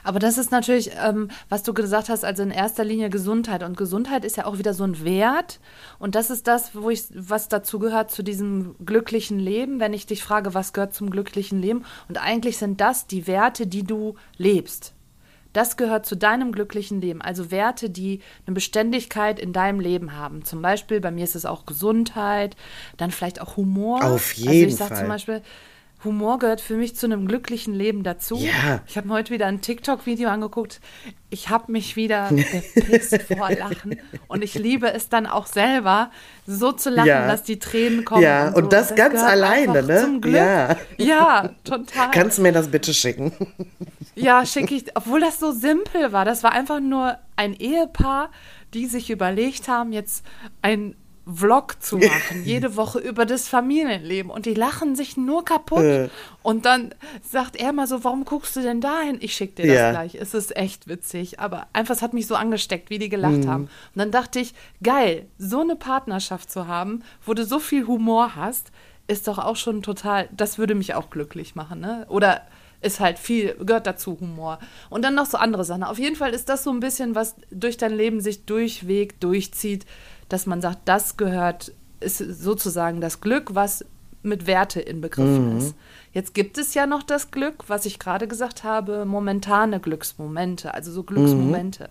Aber 0.06 0.20
das 0.20 0.38
ist 0.38 0.52
natürlich, 0.52 0.92
ähm, 1.04 1.30
was 1.50 1.64
du 1.64 1.74
gesagt 1.74 2.10
hast, 2.10 2.24
also 2.24 2.44
in 2.44 2.52
erster 2.52 2.84
Linie 2.84 3.10
Gesundheit. 3.10 3.64
Und 3.64 3.76
Gesundheit 3.76 4.24
ist 4.24 4.38
ja 4.38 4.46
auch 4.46 4.60
wieder 4.60 4.76
so 4.76 4.84
ein 4.84 5.04
Wert. 5.04 5.60
Und 5.98 6.14
das 6.14 6.30
ist 6.30 6.46
das, 6.48 6.76
wo 6.76 6.92
ich, 6.92 7.06
was 7.16 7.50
dazu 7.50 7.80
gehört 7.80 8.12
zu 8.12 8.24
diesem 8.24 8.76
glücklichen 8.86 9.40
Leben, 9.40 9.80
wenn 9.80 9.94
ich 9.94 10.06
dich 10.06 10.24
frage, 10.24 10.54
was 10.54 10.74
gehört 10.74 10.94
zum 10.94 11.10
glücklichen 11.10 11.60
Leben. 11.60 11.84
Und 12.08 12.22
eigentlich 12.22 12.58
sind 12.58 12.80
das 12.82 13.08
die 13.08 13.26
Werte, 13.26 13.66
die 13.66 13.84
du 13.84 14.14
lebst. 14.38 14.94
Das 15.54 15.76
gehört 15.78 16.06
zu 16.06 16.16
deinem 16.16 16.52
glücklichen 16.52 17.02
Leben. 17.02 17.22
Also 17.22 17.50
Werte, 17.50 17.90
die 17.90 18.20
eine 18.46 18.54
Beständigkeit 18.54 19.40
in 19.40 19.54
deinem 19.54 19.80
Leben 19.80 20.16
haben. 20.16 20.44
Zum 20.46 20.62
Beispiel, 20.62 21.00
bei 21.00 21.12
mir 21.12 21.24
ist 21.24 21.36
es 21.36 21.46
auch 21.46 21.66
Gesundheit, 21.66 22.56
dann 22.98 23.10
vielleicht 23.10 23.42
auch 23.42 23.58
Humor. 23.58 24.04
Auf 24.04 24.34
Also 24.36 24.52
jeden 24.52 24.70
ich 24.70 24.76
sag 24.76 24.90
Fall. 24.90 24.98
zum 25.00 25.08
Beispiel, 25.08 25.42
Humor 26.06 26.40
gehört 26.40 26.62
für 26.62 26.76
mich 26.76 26.96
zu 26.96 27.06
einem 27.08 27.28
glücklichen 27.28 27.74
Leben 27.74 28.04
dazu. 28.04 28.38
Ja. 28.38 28.82
Ich 28.88 28.96
habe 28.98 29.08
mir 29.08 29.16
heute 29.16 29.34
wieder 29.34 29.48
ein 29.48 29.62
TikTok-Video 29.62 30.30
angeguckt. 30.30 30.80
Ich 31.30 31.50
habe 31.50 31.72
mich 31.72 31.96
wieder 31.96 32.30
gepisst 32.76 33.22
vor 33.24 33.50
Lachen. 33.52 34.00
Und 34.28 34.44
ich 34.44 34.54
liebe 34.54 34.94
es 34.94 35.10
dann 35.10 35.26
auch 35.26 35.48
selber, 35.48 36.12
so 36.48 36.72
zu 36.72 36.90
lachen, 36.90 37.08
Ja. 37.08 37.28
dass 37.28 37.44
die 37.44 37.60
Tränen 37.60 38.06
kommen. 38.06 38.22
Ja, 38.22 38.52
so. 38.52 38.58
und 38.58 38.72
das 38.72 38.96
ganz 38.96 39.16
gehört 39.16 39.30
alleine, 39.30 39.84
ne? 39.84 40.02
Zum 40.02 40.22
Glück. 40.22 40.36
Ja. 40.36 40.76
ja, 40.98 41.50
total. 41.64 42.12
Kannst 42.12 42.38
du 42.38 42.44
mir 42.44 42.52
das 42.54 42.70
bitte 42.70 42.94
schicken? 42.94 43.34
Ja, 44.16 44.46
schicke 44.46 44.76
ich, 44.76 44.86
obwohl 44.96 45.20
das 45.20 45.40
so 45.40 45.52
simpel 45.52 46.12
war. 46.14 46.24
Das 46.24 46.44
war 46.44 46.52
einfach 46.54 46.80
nur 46.80 47.18
ein 47.36 47.54
Ehepaar, 47.54 48.30
die 48.74 48.86
sich 48.86 49.10
überlegt 49.10 49.68
haben, 49.68 49.92
jetzt 49.92 50.24
ein 50.62 50.96
Vlog 51.32 51.82
zu 51.82 51.98
machen, 51.98 52.44
jede 52.44 52.76
Woche 52.76 53.00
über 53.00 53.26
das 53.26 53.48
Familienleben. 53.48 54.30
Und 54.32 54.46
die 54.46 54.54
lachen 54.54 54.96
sich 54.96 55.18
nur 55.18 55.44
kaputt. 55.46 55.84
Äh. 55.84 56.10
Und 56.44 56.66
dann 56.66 56.94
sagt 57.28 57.56
er 57.56 57.74
mal 57.74 57.88
so, 57.88 58.04
warum 58.04 58.26
guckst 58.26 58.56
du 58.56 58.62
denn 58.62 58.82
dahin? 58.82 59.18
Ich 59.22 59.34
schicke 59.36 59.64
dir 59.64 59.68
das 59.68 59.76
Ja. 59.82 59.92
gleich. 59.92 60.16
Es 60.16 60.34
ist 60.34 60.56
echt 60.56 60.88
witzig. 60.88 61.40
Aber 61.40 61.68
einfach, 61.74 61.96
es 61.96 62.02
hat 62.02 62.14
mich 62.14 62.28
so 62.28 62.36
angesteckt, 62.36 62.90
wie 62.90 63.00
die 63.00 63.10
gelacht 63.10 63.44
Mhm. 63.46 63.48
haben. 63.48 63.64
Und 63.64 63.70
dann 63.96 64.12
dachte 64.12 64.40
ich, 64.40 64.54
geil, 64.84 65.26
so 65.38 65.62
eine 65.62 65.76
Partnerschaft 65.76 66.52
zu 66.52 66.68
haben, 66.68 67.02
wo 67.26 67.34
du 67.34 67.44
so 67.46 67.60
viel 67.60 67.88
Humor 67.88 68.36
hast, 68.36 68.72
ist 69.08 69.28
doch 69.28 69.38
auch 69.40 69.56
schon 69.56 69.82
total, 69.84 70.30
das 70.32 70.58
würde 70.58 70.74
mich 70.76 70.94
auch 70.96 71.10
glücklich 71.10 71.56
machen, 71.56 71.80
ne? 71.80 72.06
Oder 72.10 72.42
ist 72.82 73.00
halt 73.00 73.18
viel, 73.18 73.56
gehört 73.64 73.88
dazu 73.88 74.18
Humor. 74.20 74.60
Und 74.92 75.04
dann 75.04 75.16
noch 75.16 75.26
so 75.26 75.38
andere 75.38 75.64
Sachen. 75.64 75.84
Auf 75.84 75.98
jeden 75.98 76.16
Fall 76.16 76.34
ist 76.34 76.50
das 76.50 76.64
so 76.64 76.72
ein 76.72 76.80
bisschen, 76.80 77.16
was 77.16 77.36
durch 77.50 77.78
dein 77.78 77.94
Leben 77.96 78.20
sich 78.22 78.46
durchweg, 78.46 79.20
durchzieht, 79.20 79.86
dass 80.30 80.46
man 80.46 80.62
sagt, 80.62 80.80
das 80.86 81.18
gehört, 81.18 81.72
ist 82.00 82.18
sozusagen 82.18 83.02
das 83.02 83.22
Glück, 83.22 83.56
was 83.56 83.86
mit 84.24 84.48
Werte 84.48 84.82
inbegriffen 84.82 85.58
ist. 85.58 85.76
Jetzt 86.12 86.34
gibt 86.34 86.58
es 86.58 86.74
ja 86.74 86.88
noch 86.88 87.04
das 87.04 87.32
Glück, 87.32 87.66
was 87.68 87.86
ich 87.86 88.00
gerade 88.00 88.28
gesagt 88.28 88.64
habe, 88.64 89.06
momentane 89.06 89.80
Glücksmomente, 89.80 90.74
also 90.74 90.92
so 90.92 91.04
Glücksmomente. 91.04 91.90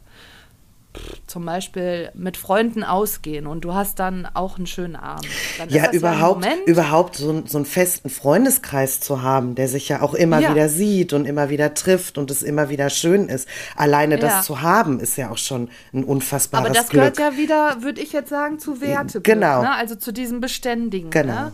Zum 1.27 1.45
Beispiel 1.45 2.11
mit 2.15 2.37
Freunden 2.37 2.85
ausgehen 2.85 3.49
und 3.49 3.63
du 3.65 3.75
hast 3.75 3.99
dann 3.99 4.29
auch 4.33 4.59
einen 4.59 4.69
schönen 4.69 4.95
Abend. 4.95 5.27
Ja, 5.69 5.91
überhaupt, 5.91 6.43
Moment. 6.43 6.67
überhaupt 6.67 7.17
so, 7.17 7.31
einen- 7.31 7.47
so 7.49 7.59
einen 7.59 7.65
festen 7.67 8.09
Freundeskreis 8.11 9.01
zu 9.01 9.21
haben, 9.23 9.57
der 9.57 9.67
sich 9.67 9.89
ja 9.89 10.03
auch 10.03 10.15
immer 10.15 10.39
Ja. 10.39 10.51
wieder 10.53 10.69
sieht 10.69 11.13
und 11.13 11.25
immer 11.25 11.49
wieder 11.51 11.75
trifft 11.75 12.17
und 12.17 12.31
es 12.31 12.43
immer 12.45 12.69
wieder 12.69 12.91
schön 12.91 13.29
ist. 13.29 13.49
Alleine 13.75 14.15
Ja. 14.15 14.21
das 14.21 14.47
zu 14.47 14.63
haben, 14.63 15.01
ist 15.01 15.17
ja 15.17 15.31
auch 15.31 15.39
schon 15.39 15.69
ein 15.93 16.05
unfassbares 16.05 16.65
Aber 16.67 16.73
das 16.75 16.89
Glück. 16.91 17.15
gehört 17.15 17.19
ja 17.19 17.37
wieder, 17.37 17.83
würde 17.83 18.01
ich 18.01 18.13
jetzt 18.13 18.31
sagen, 18.31 18.61
zu 18.61 18.81
Werte. 18.81 19.21
Genau. 19.21 19.63
Ne? 19.63 19.73
Also 19.75 19.97
zu 19.97 20.13
diesem 20.13 20.41
Beständigen. 20.41 21.11
Genau. 21.11 21.33
Ne? 21.35 21.53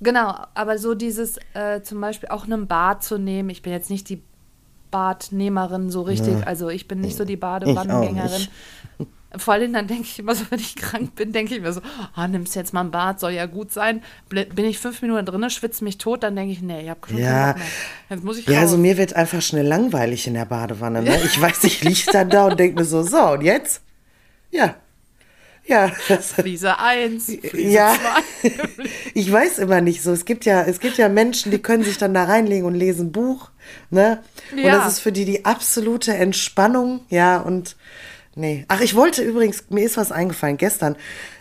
Genau, 0.00 0.32
aber 0.54 0.78
so 0.78 0.94
dieses 0.94 1.38
äh, 1.54 1.82
zum 1.82 2.00
Beispiel 2.00 2.28
auch 2.28 2.44
einen 2.44 2.68
Bad 2.68 3.02
zu 3.02 3.18
nehmen. 3.18 3.50
Ich 3.50 3.62
bin 3.62 3.72
jetzt 3.72 3.90
nicht 3.90 4.08
die 4.08 4.22
Badnehmerin 4.90 5.90
so 5.90 6.02
richtig. 6.02 6.46
Also 6.46 6.68
ich 6.68 6.88
bin 6.88 7.00
nicht 7.00 7.16
so 7.16 7.24
die 7.24 7.36
Badewannengängerin. 7.36 8.48
Vor 9.36 9.52
allem 9.52 9.74
dann 9.74 9.86
denke 9.86 10.04
ich 10.04 10.18
immer 10.18 10.34
so, 10.34 10.44
wenn 10.50 10.58
ich 10.58 10.74
krank 10.76 11.14
bin, 11.14 11.32
denke 11.32 11.54
ich 11.54 11.60
mir 11.60 11.72
so, 11.72 11.82
ah, 12.14 12.26
nimmst 12.28 12.54
jetzt 12.56 12.72
mal 12.72 12.80
ein 12.80 12.90
Bad, 12.90 13.20
soll 13.20 13.32
ja 13.32 13.44
gut 13.46 13.70
sein. 13.72 14.02
Bin 14.30 14.64
ich 14.64 14.78
fünf 14.78 15.02
Minuten 15.02 15.26
drin, 15.26 15.50
schwitze 15.50 15.84
mich 15.84 15.98
tot, 15.98 16.22
dann 16.22 16.34
denke 16.34 16.52
ich, 16.52 16.62
nee, 16.62 16.82
ich 16.82 16.88
habe 16.88 17.00
schon 17.06 17.18
Ja. 17.18 17.54
Jetzt 18.08 18.24
muss 18.24 18.38
ich 18.38 18.46
Ja, 18.46 18.54
raus. 18.54 18.62
also 18.62 18.78
mir 18.78 18.96
wird 18.96 19.14
einfach 19.16 19.42
schnell 19.42 19.66
langweilig 19.66 20.26
in 20.26 20.34
der 20.34 20.46
Badewanne. 20.46 21.02
Ne? 21.02 21.20
Ich 21.24 21.40
weiß, 21.40 21.64
ich 21.64 21.84
liege 21.84 22.10
dann 22.10 22.30
da 22.30 22.46
und 22.46 22.58
denke 22.58 22.78
mir 22.80 22.84
so, 22.86 23.02
so, 23.02 23.32
und 23.32 23.42
jetzt? 23.42 23.82
Ja. 24.50 24.76
Ja, 25.68 25.88
Fliese 25.88 26.78
1, 26.78 27.26
Fliese 27.26 27.68
Ja. 27.68 27.94
2. 28.42 28.50
ich 29.14 29.30
weiß 29.30 29.58
immer 29.58 29.80
nicht 29.80 30.02
so. 30.02 30.12
Es 30.12 30.24
gibt 30.24 30.44
ja, 30.46 30.62
es 30.62 30.80
gibt 30.80 30.96
ja 30.98 31.08
Menschen, 31.08 31.52
die 31.52 31.58
können 31.58 31.84
sich 31.84 31.98
dann 31.98 32.14
da 32.14 32.24
reinlegen 32.24 32.64
und 32.64 32.74
lesen 32.74 33.12
Buch, 33.12 33.50
ne? 33.90 34.22
Und 34.52 34.58
Ja. 34.58 34.78
das 34.78 34.94
ist 34.94 35.00
für 35.00 35.12
die 35.12 35.24
die 35.26 35.44
absolute 35.44 36.14
Entspannung, 36.14 37.00
ja, 37.10 37.38
und 37.38 37.76
nee. 38.34 38.64
Ach, 38.68 38.80
ich 38.80 38.94
wollte 38.96 39.22
übrigens, 39.22 39.64
mir 39.68 39.84
ist 39.84 39.96
was 39.98 40.10
eingefallen 40.10 40.56
gestern. 40.56 40.96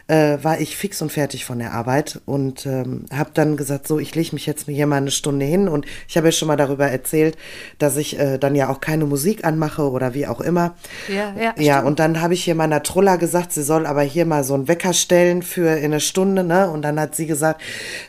Äh, 0.07 0.37
war 0.41 0.59
ich 0.59 0.77
fix 0.77 1.01
und 1.01 1.11
fertig 1.11 1.45
von 1.45 1.59
der 1.59 1.73
Arbeit 1.73 2.21
und 2.25 2.65
ähm, 2.65 3.05
habe 3.13 3.31
dann 3.33 3.57
gesagt, 3.57 3.87
so, 3.87 3.99
ich 3.99 4.15
lege 4.15 4.33
mich 4.33 4.45
jetzt 4.45 4.67
hier 4.67 4.87
mal 4.87 4.97
eine 4.97 5.11
Stunde 5.11 5.45
hin 5.45 5.67
und 5.67 5.85
ich 6.07 6.15
habe 6.17 6.27
ja 6.27 6.31
schon 6.31 6.47
mal 6.47 6.55
darüber 6.55 6.87
erzählt, 6.87 7.37
dass 7.77 7.97
ich 7.97 8.17
äh, 8.17 8.37
dann 8.37 8.55
ja 8.55 8.69
auch 8.69 8.79
keine 8.79 9.05
Musik 9.05 9.43
anmache 9.43 9.89
oder 9.89 10.13
wie 10.13 10.27
auch 10.27 10.41
immer. 10.41 10.75
Ja, 11.09 11.33
ja. 11.37 11.53
Ja, 11.57 11.73
stimmt. 11.75 11.87
und 11.87 11.99
dann 11.99 12.21
habe 12.21 12.33
ich 12.33 12.43
hier 12.43 12.55
meiner 12.55 12.83
Trulla 12.83 13.17
gesagt, 13.17 13.51
sie 13.51 13.63
soll 13.63 13.85
aber 13.85 14.01
hier 14.01 14.25
mal 14.25 14.43
so 14.43 14.53
einen 14.53 14.67
Wecker 14.67 14.93
stellen 14.93 15.43
für 15.43 15.75
in 15.77 15.85
eine 15.85 15.99
Stunde, 15.99 16.43
ne? 16.43 16.69
Und 16.69 16.83
dann 16.83 16.99
hat 16.99 17.15
sie 17.15 17.27
gesagt, 17.27 17.61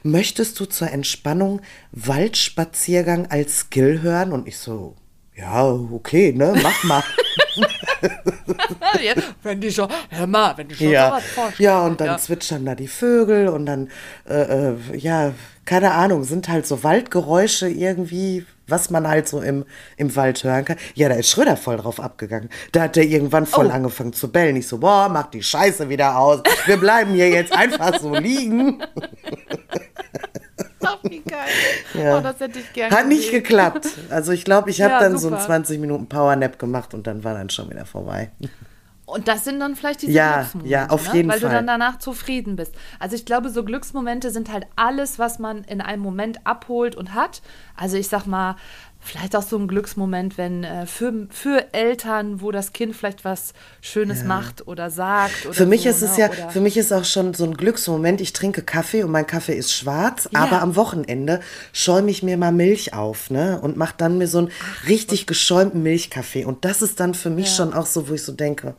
möchtest 0.03 0.59
du 0.61 0.67
zur 0.67 0.91
Entspannung 0.91 1.61
Waldspaziergang 1.93 3.27
als 3.31 3.59
Skill 3.59 4.03
hören? 4.03 4.33
Und 4.33 4.47
ich 4.47 4.59
so, 4.59 4.95
ja, 5.35 5.65
okay, 5.65 6.33
ne, 6.33 6.55
mach 6.63 6.85
mal. 6.85 7.03
ja, 9.03 9.15
wenn 9.43 9.61
die 9.61 9.71
schon, 9.73 9.89
hör 10.11 10.27
mal, 10.27 10.57
wenn 10.57 10.69
die 10.69 10.75
schon 10.75 10.91
ja. 10.91 11.09
sowas 11.09 11.25
vorstellen. 11.25 11.65
ja, 11.65 11.85
und 11.85 12.01
dann 12.01 12.19
zwitschern 12.19 12.65
da 12.65 12.75
die 12.75 12.89
Vögel 12.89 13.49
und 13.49 13.67
dann, 13.67 13.91
äh, 14.29 14.71
äh, 14.71 14.77
ja, 14.97 15.33
keine 15.65 15.93
Ahnung, 15.93 16.25
sind 16.25 16.49
halt 16.49 16.67
so 16.67 16.83
Waldgeräusche 16.83 17.69
irgendwie, 17.69 18.47
was 18.67 18.89
man 18.91 19.07
halt 19.07 19.29
so 19.29 19.41
im, 19.43 19.65
im 19.97 20.15
Wald 20.17 20.43
hören 20.43 20.65
kann. 20.65 20.77
Ja, 20.95 21.09
da 21.09 21.17
ist 21.17 21.31
Schröder 21.31 21.57
voll 21.57 21.77
drauf 21.77 22.01
abgegangen. 22.01 22.49
Da 22.73 22.83
hat 22.83 22.97
der 22.97 23.05
irgendwann 23.05 23.45
voll 23.47 23.67
Oh. 23.67 23.71
angefangen 23.71 24.13
zu 24.15 24.31
bellen. 24.33 24.57
Ich 24.57 24.67
so, 24.67 24.79
boah, 24.79 25.09
mach 25.11 25.27
die 25.31 25.43
Scheiße 25.43 25.89
wieder 25.89 26.19
aus. 26.19 26.41
Wir 26.67 26.79
bleiben 26.79 27.13
hier 27.13 27.29
jetzt 27.29 27.53
einfach 27.53 27.99
so 27.99 28.15
liegen. 28.15 28.83
Ach, 30.89 30.99
wie 31.11 31.21
geil. 31.21 31.49
Ja. 31.95 32.19
Oh, 32.19 32.21
das 32.21 32.41
hätte 32.41 32.59
ich 32.59 32.73
gerne 32.73 32.95
Hat 32.97 33.07
nicht 33.09 33.27
gesehen. 33.27 33.43
geklappt. 33.43 33.87
Also 34.11 34.33
ich 34.33 34.45
glaube, 34.45 34.71
ich 34.71 34.81
habe 34.83 34.93
Ja, 34.95 35.01
dann 35.01 35.19
so 35.19 35.29
einen 35.29 35.37
super. 35.37 35.47
20 35.47 35.79
Minuten 35.81 36.09
Powernap 36.09 36.59
gemacht 36.59 36.95
und 36.95 37.07
dann 37.07 37.25
war 37.25 37.35
dann 37.35 37.51
schon 37.51 37.71
wieder 37.71 37.85
vorbei. 37.87 38.31
Und 39.07 39.27
das 39.27 39.45
sind 39.45 39.59
dann 39.61 39.75
vielleicht 39.75 40.03
diese 40.03 40.13
Ja, 40.13 40.41
Glücksmomente, 40.41 40.71
ja, 40.71 40.87
auf 40.91 41.09
ne? 41.09 41.15
jeden 41.15 41.31
weil 41.31 41.41
Fall. 41.41 41.49
du 41.49 41.57
dann 41.57 41.67
danach 41.67 41.99
zufrieden 41.99 42.57
bist. 42.57 42.75
Also 42.99 43.17
ich 43.17 43.25
glaube, 43.25 43.49
so 43.49 43.65
Glücksmomente 43.65 44.31
sind 44.31 44.53
halt 44.53 44.67
alles, 44.77 45.19
was 45.19 45.39
man 45.39 45.65
in 45.65 45.81
einem 45.81 46.03
Moment 46.03 46.47
abholt 46.47 46.95
und 46.95 47.15
hat. 47.15 47.41
Also 47.75 47.97
ich 47.97 48.09
sag 48.09 48.27
mal, 48.27 48.57
vielleicht 49.01 49.35
auch 49.37 49.43
so 49.43 49.57
ein 49.57 49.69
Glücksmoment, 49.69 50.37
wenn 50.39 50.65
äh, 50.65 50.87
für, 50.87 51.13
für 51.31 51.73
Eltern, 51.73 52.41
wo 52.41 52.51
das 52.51 52.73
Kind 52.73 52.95
vielleicht 52.97 53.25
was 53.25 53.53
Schönes 53.81 54.25
macht 54.25 54.67
oder 54.67 54.91
sagt. 54.91 55.47
Oder 55.47 55.55
Für 55.55 55.67
mich 55.67 55.83
so, 55.85 55.89
ist 55.91 56.03
es 56.03 56.17
ne? 56.19 56.25
ja, 56.25 56.31
Oder- 56.31 56.51
für 56.51 56.61
mich 56.61 56.77
ist 56.77 56.93
auch 56.93 57.05
schon 57.05 57.33
so 57.33 57.45
ein 57.45 57.57
Glücksmoment. 57.57 58.21
Ich 58.21 58.33
trinke 58.33 58.63
Kaffee 58.63 59.03
und 59.05 59.11
mein 59.11 59.27
Kaffee 59.27 59.55
ist 59.55 59.73
schwarz, 59.73 60.29
Ja. 60.33 60.41
aber 60.41 60.61
am 60.63 60.77
Wochenende 60.77 61.41
schäume 61.73 62.11
ich 62.11 62.23
mir 62.23 62.37
mal 62.37 62.53
Milch 62.53 62.93
auf, 62.95 63.31
ne? 63.31 63.59
Und 63.61 63.77
mache 63.77 63.95
dann 63.97 64.19
mir 64.19 64.27
so 64.29 64.39
einen 64.39 64.51
richtig 64.89 65.27
geschäumten 65.27 65.83
Milchkaffee. 65.83 66.45
Und 66.45 66.65
das 66.65 66.83
ist 66.83 67.01
dann 67.01 67.15
für 67.15 67.31
mich 67.31 67.47
Ja. 67.47 67.53
schon 67.55 67.73
auch 67.75 67.87
so, 67.87 68.09
wo 68.09 68.15
ich 68.15 68.23
so 68.23 68.33
denke, 68.33 68.75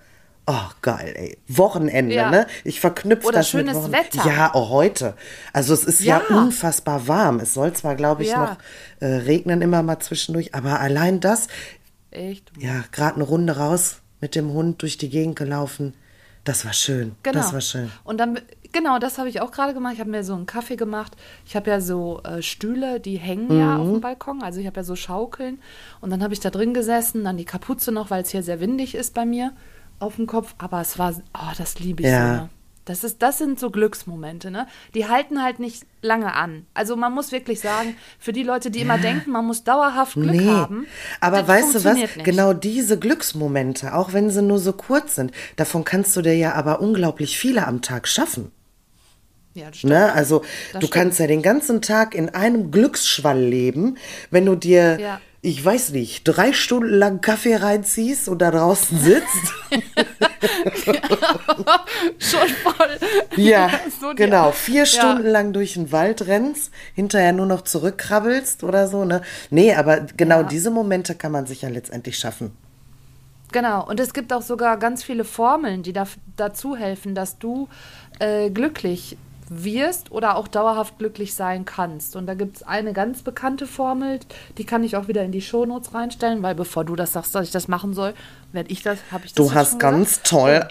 oh 0.51 0.69
geil, 0.81 1.13
ey. 1.15 1.37
Wochenende, 1.47 2.15
Ja. 2.15 2.31
ne? 2.31 2.47
Ich 2.63 2.79
verknüpfe 2.79 3.27
Oder 3.27 3.37
das 3.39 3.49
schönes 3.49 3.75
mit 3.75 3.83
Wochenende. 3.83 4.17
Wetter. 4.17 4.27
Ja, 4.29 4.53
auch 4.55 4.69
heute. 4.69 5.13
Also 5.53 5.73
es 5.73 5.83
ist 5.83 6.01
ja, 6.01 6.21
Ja. 6.29 6.35
unfassbar 6.37 7.07
warm. 7.07 7.39
Es 7.39 7.53
soll 7.53 7.71
zwar, 7.73 7.95
glaube 7.95 8.23
ich, 8.23 8.29
Ja. 8.29 8.41
noch 8.41 8.57
äh, 8.99 9.05
regnen 9.15 9.61
immer 9.61 9.83
mal 9.83 9.99
zwischendurch, 9.99 10.55
aber 10.55 10.79
allein 10.79 11.19
das, 11.19 11.47
Echt? 12.11 12.51
ja, 12.57 12.83
gerade 12.91 13.15
eine 13.15 13.23
Runde 13.23 13.55
raus 13.57 13.97
mit 14.21 14.35
dem 14.35 14.51
Hund 14.51 14.81
durch 14.81 14.97
die 14.97 15.09
Gegend 15.09 15.35
gelaufen. 15.37 15.93
Das 16.45 16.65
war 16.65 16.73
schön. 16.73 17.15
Genau. 17.23 17.37
Das 17.37 17.53
war 17.53 17.61
schön. 17.61 17.91
Und 18.03 18.17
dann, 18.17 18.39
genau, 18.71 18.97
das 18.97 19.17
habe 19.19 19.29
ich 19.29 19.39
auch 19.41 19.51
gerade 19.51 19.73
gemacht. 19.73 19.93
Ich 19.95 19.99
habe 19.99 20.09
mir 20.09 20.23
so 20.23 20.33
einen 20.33 20.45
Kaffee 20.47 20.77
gemacht. 20.77 21.15
Ich 21.45 21.55
habe 21.55 21.69
ja 21.69 21.79
so 21.79 22.21
äh, 22.23 22.41
Stühle, 22.41 22.99
die 22.99 23.17
hängen 23.17 23.55
ja 23.59 23.77
auf 23.77 23.85
Mhm. 23.87 23.91
dem 23.95 24.01
Balkon. 24.01 24.41
Also 24.41 24.59
ich 24.59 24.65
habe 24.65 24.77
ja 24.77 24.83
so 24.83 24.95
Schaukeln. 24.95 25.59
Und 26.01 26.09
dann 26.09 26.23
habe 26.23 26.33
ich 26.33 26.39
da 26.39 26.49
drin 26.49 26.73
gesessen, 26.73 27.23
dann 27.23 27.37
die 27.37 27.45
Kapuze 27.45 27.91
noch, 27.91 28.09
weil 28.09 28.23
es 28.23 28.29
hier 28.31 28.41
sehr 28.41 28.59
windig 28.61 28.95
ist 28.95 29.13
bei 29.13 29.25
mir 29.25 29.51
auf 29.99 30.15
dem 30.15 30.27
Kopf. 30.27 30.55
Aber 30.57 30.81
es 30.81 30.97
war, 30.97 31.13
oh, 31.33 31.51
das 31.57 31.79
liebe 31.79 32.03
ich 32.03 32.09
Ja. 32.09 32.19
so. 32.35 32.41
Ne? 32.43 32.49
Das, 32.85 33.03
ist, 33.03 33.21
das 33.21 33.37
sind 33.37 33.59
so 33.59 33.69
Glücksmomente, 33.69 34.49
ne? 34.49 34.65
Die 34.95 35.07
halten 35.07 35.43
halt 35.43 35.59
nicht 35.59 35.83
lange 36.01 36.33
an. 36.33 36.65
Also 36.73 36.95
man 36.95 37.13
muss 37.13 37.31
wirklich 37.31 37.59
sagen, 37.59 37.95
für 38.17 38.33
die 38.33 38.41
Leute, 38.41 38.71
die 38.71 38.79
immer 38.79 38.97
denken, 38.97 39.29
man 39.29 39.45
muss 39.45 39.63
dauerhaft 39.63 40.15
Glück 40.15 40.31
nee. 40.35 40.47
haben. 40.47 40.87
Aber 41.21 41.47
weißt 41.47 41.75
du 41.75 41.83
was? 41.83 41.93
Nicht. 41.93 42.23
Genau 42.23 42.53
diese 42.53 42.97
Glücksmomente, 42.97 43.93
auch 43.93 44.13
wenn 44.13 44.31
sie 44.31 44.41
nur 44.41 44.57
so 44.57 44.73
kurz 44.73 45.13
sind, 45.15 45.31
davon 45.55 45.83
kannst 45.83 46.15
du 46.17 46.23
dir 46.23 46.35
ja 46.35 46.53
aber 46.53 46.81
unglaublich 46.81 47.37
viele 47.37 47.67
am 47.67 47.83
Tag 47.83 48.07
schaffen. 48.07 48.51
Ja, 49.53 49.67
das 49.67 49.77
stimmt. 49.79 49.93
Ne? 49.93 50.11
Also 50.13 50.39
Das 50.39 50.47
du 50.47 50.87
stimmt. 50.87 50.91
kannst 50.91 51.19
ja 51.19 51.27
den 51.27 51.43
ganzen 51.43 51.83
Tag 51.83 52.15
in 52.15 52.29
einem 52.29 52.71
Glücksschwall 52.71 53.39
leben, 53.39 53.97
wenn 54.31 54.45
du 54.47 54.55
dir, 54.55 54.99
Ja. 54.99 55.21
Ich 55.41 55.63
weiß 55.63 55.91
nicht, 55.91 56.23
drei 56.25 56.51
Stunden 56.53 56.93
lang 56.93 57.21
Kaffee 57.21 57.55
reinziehst 57.55 58.27
und 58.27 58.39
da 58.41 58.51
draußen 58.51 58.99
sitzt. 58.99 59.53
Schon 62.19 62.49
voll. 62.63 62.97
Ja, 63.37 63.69
so 64.01 64.13
genau. 64.15 64.51
Vier 64.51 64.81
Ja. 64.81 64.85
Stunden 64.85 65.27
lang 65.27 65.53
durch 65.53 65.73
den 65.73 65.91
Wald 65.91 66.27
rennst, 66.27 66.71
hinterher 66.93 67.31
nur 67.33 67.45
noch 67.45 67.61
zurückkrabbelst 67.61 68.63
oder 68.63 68.87
so, 68.87 69.05
ne? 69.05 69.21
Nee, 69.49 69.73
aber 69.73 70.01
genau 70.17 70.37
Ja. 70.41 70.43
diese 70.43 70.71
Momente 70.71 71.15
kann 71.15 71.31
man 71.31 71.45
sich 71.45 71.61
ja 71.61 71.69
letztendlich 71.69 72.17
schaffen. 72.17 72.51
Genau, 73.51 73.87
und 73.87 73.99
es 73.99 74.13
gibt 74.13 74.31
auch 74.31 74.43
sogar 74.43 74.77
ganz 74.77 75.03
viele 75.03 75.23
Formeln, 75.23 75.81
die 75.81 75.93
da, 75.93 76.05
dazu 76.37 76.75
helfen, 76.75 77.15
dass 77.15 77.39
du 77.39 77.67
äh, 78.19 78.49
glücklich 78.51 79.17
wirst 79.49 80.11
oder 80.11 80.35
auch 80.37 80.47
dauerhaft 80.47 80.97
glücklich 80.99 81.33
sein 81.33 81.65
kannst. 81.65 82.15
Und 82.15 82.27
da 82.27 82.33
gibt 82.35 82.57
es 82.57 82.63
eine 82.63 82.93
ganz 82.93 83.21
bekannte 83.23 83.65
Formel, 83.67 84.19
die 84.57 84.63
kann 84.63 84.83
ich 84.83 84.95
auch 84.95 85.07
wieder 85.07 85.23
in 85.23 85.31
die 85.31 85.41
Shownotes 85.41 85.93
reinstellen, 85.93 86.43
weil 86.43 86.55
bevor 86.55 86.85
du 86.85 86.95
das 86.95 87.13
sagst, 87.13 87.33
dass 87.35 87.45
ich 87.45 87.51
das 87.51 87.67
machen 87.67 87.93
soll, 87.93 88.13
werde 88.51 88.71
ich 88.71 88.83
das, 88.83 88.99
habe 89.11 89.25
ich 89.25 89.33
das 89.33 89.45
Du 89.45 89.53
hast 89.53 89.79
ganz 89.79 90.23
gesagt? 90.23 90.27
toll, 90.29 90.67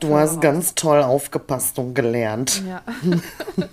du 0.00 0.16
hast 0.16 0.34
raus. 0.36 0.40
ganz 0.40 0.74
toll 0.74 1.02
aufgepasst 1.02 1.78
und 1.78 1.94
gelernt. 1.94 2.62
Ja. 2.66 2.82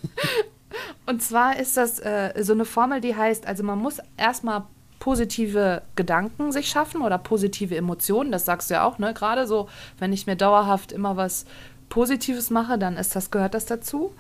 Und 1.06 1.22
zwar 1.22 1.58
ist 1.60 1.76
das 1.78 2.00
äh, 2.00 2.32
so 2.42 2.54
eine 2.54 2.64
Formel, 2.66 3.02
die 3.02 3.16
heißt, 3.16 3.46
also 3.48 3.64
man 3.64 3.80
muss 3.80 3.98
erstmal 4.18 4.64
positive 5.00 5.82
Gedanken 5.96 6.52
sich 6.52 6.70
schaffen 6.70 7.02
oder 7.02 7.18
positive 7.18 7.76
Emotionen. 7.76 8.32
Das 8.32 8.46
sagst 8.46 8.70
du 8.70 8.76
ja 8.76 8.86
auch, 8.86 9.00
ne? 9.00 9.14
Gerade 9.14 9.48
so, 9.48 9.68
wenn 9.98 10.14
ich 10.14 10.28
mir 10.28 10.36
dauerhaft 10.36 10.92
immer 10.92 11.18
was 11.18 11.46
Positives 11.92 12.50
mache, 12.50 12.80
dann 12.80 12.98
ist 12.98 13.16
das, 13.16 13.30
gehört 13.30 13.54
das 13.54 13.68
dazu. 13.68 14.12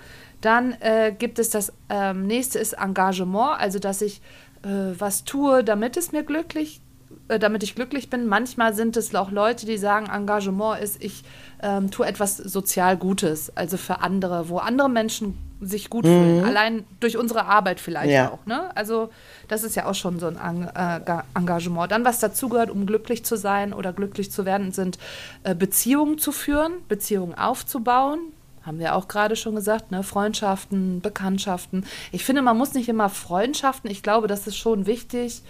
Dann 0.41 0.73
äh, 0.81 1.15
gibt 1.17 1.39
es 1.39 1.49
das 1.49 1.73
ähm, 1.89 2.27
nächste 2.27 2.59
ist 2.59 2.73
Engagement, 2.73 3.59
also 3.59 3.79
dass 3.79 4.03
ich 4.03 4.21
äh, 4.63 4.67
was 4.99 5.23
tue, 5.23 5.63
damit 5.63 5.97
es 5.97 6.11
mir 6.11 6.23
glücklich 6.23 6.81
äh, 7.29 7.39
damit 7.39 7.63
ich 7.63 7.73
glücklich 7.73 8.09
bin. 8.09 8.27
Manchmal 8.27 8.73
sind 8.73 8.97
es 8.97 9.15
auch 9.15 9.31
Leute, 9.31 9.65
die 9.65 9.77
sagen, 9.77 10.07
Engagement 10.07 10.81
ist, 10.81 11.01
ich 11.01 11.23
ähm, 11.63 11.89
tue 11.89 12.05
etwas 12.05 12.37
sozial 12.37 12.97
Gutes, 12.97 13.55
also 13.55 13.77
für 13.77 14.01
andere, 14.01 14.49
wo 14.49 14.57
andere 14.57 14.89
Menschen 14.89 15.37
sich 15.61 15.89
gut 15.89 16.05
fühlen. 16.05 16.43
Allein 16.43 16.85
durch 16.99 17.17
unsere 17.17 17.45
Arbeit 17.45 17.79
vielleicht 17.79 18.11
Ja. 18.11 18.31
auch. 18.31 18.45
Ne? 18.45 18.75
Also 18.75 19.09
das 19.47 19.63
ist 19.63 19.75
ja 19.75 19.85
auch 19.85 19.95
schon 19.95 20.19
so 20.19 20.27
ein 20.27 20.37
Eng 20.37 20.67
Ga- 20.73 21.23
Engagement. 21.35 21.91
Dann, 21.91 22.03
was 22.05 22.19
dazugehört, 22.19 22.69
um 22.71 22.85
glücklich 22.85 23.23
zu 23.23 23.37
sein 23.37 23.71
oder 23.73 23.93
glücklich 23.93 24.31
zu 24.31 24.45
werden, 24.45 24.71
sind 24.71 24.97
äh, 25.43 25.53
Beziehungen 25.55 26.17
zu 26.17 26.31
führen, 26.31 26.73
Beziehungen 26.87 27.35
aufzubauen. 27.35 28.19
Haben 28.63 28.77
wir 28.79 28.95
auch 28.95 29.07
gerade 29.07 29.35
schon 29.35 29.55
gesagt, 29.55 29.89
ne? 29.91 30.03
Freundschaften, 30.03 31.01
Bekanntschaften. 31.01 31.85
Ich 32.11 32.23
finde, 32.23 32.41
man 32.43 32.57
muss 32.57 32.73
nicht 32.75 32.89
immer 32.89 33.09
Freundschaften. 33.09 33.89
Ich 33.89 34.03
glaube, 34.03 34.27
das 34.27 34.45
ist 34.47 34.55
schon 34.57 34.85
wichtig. 34.85 35.41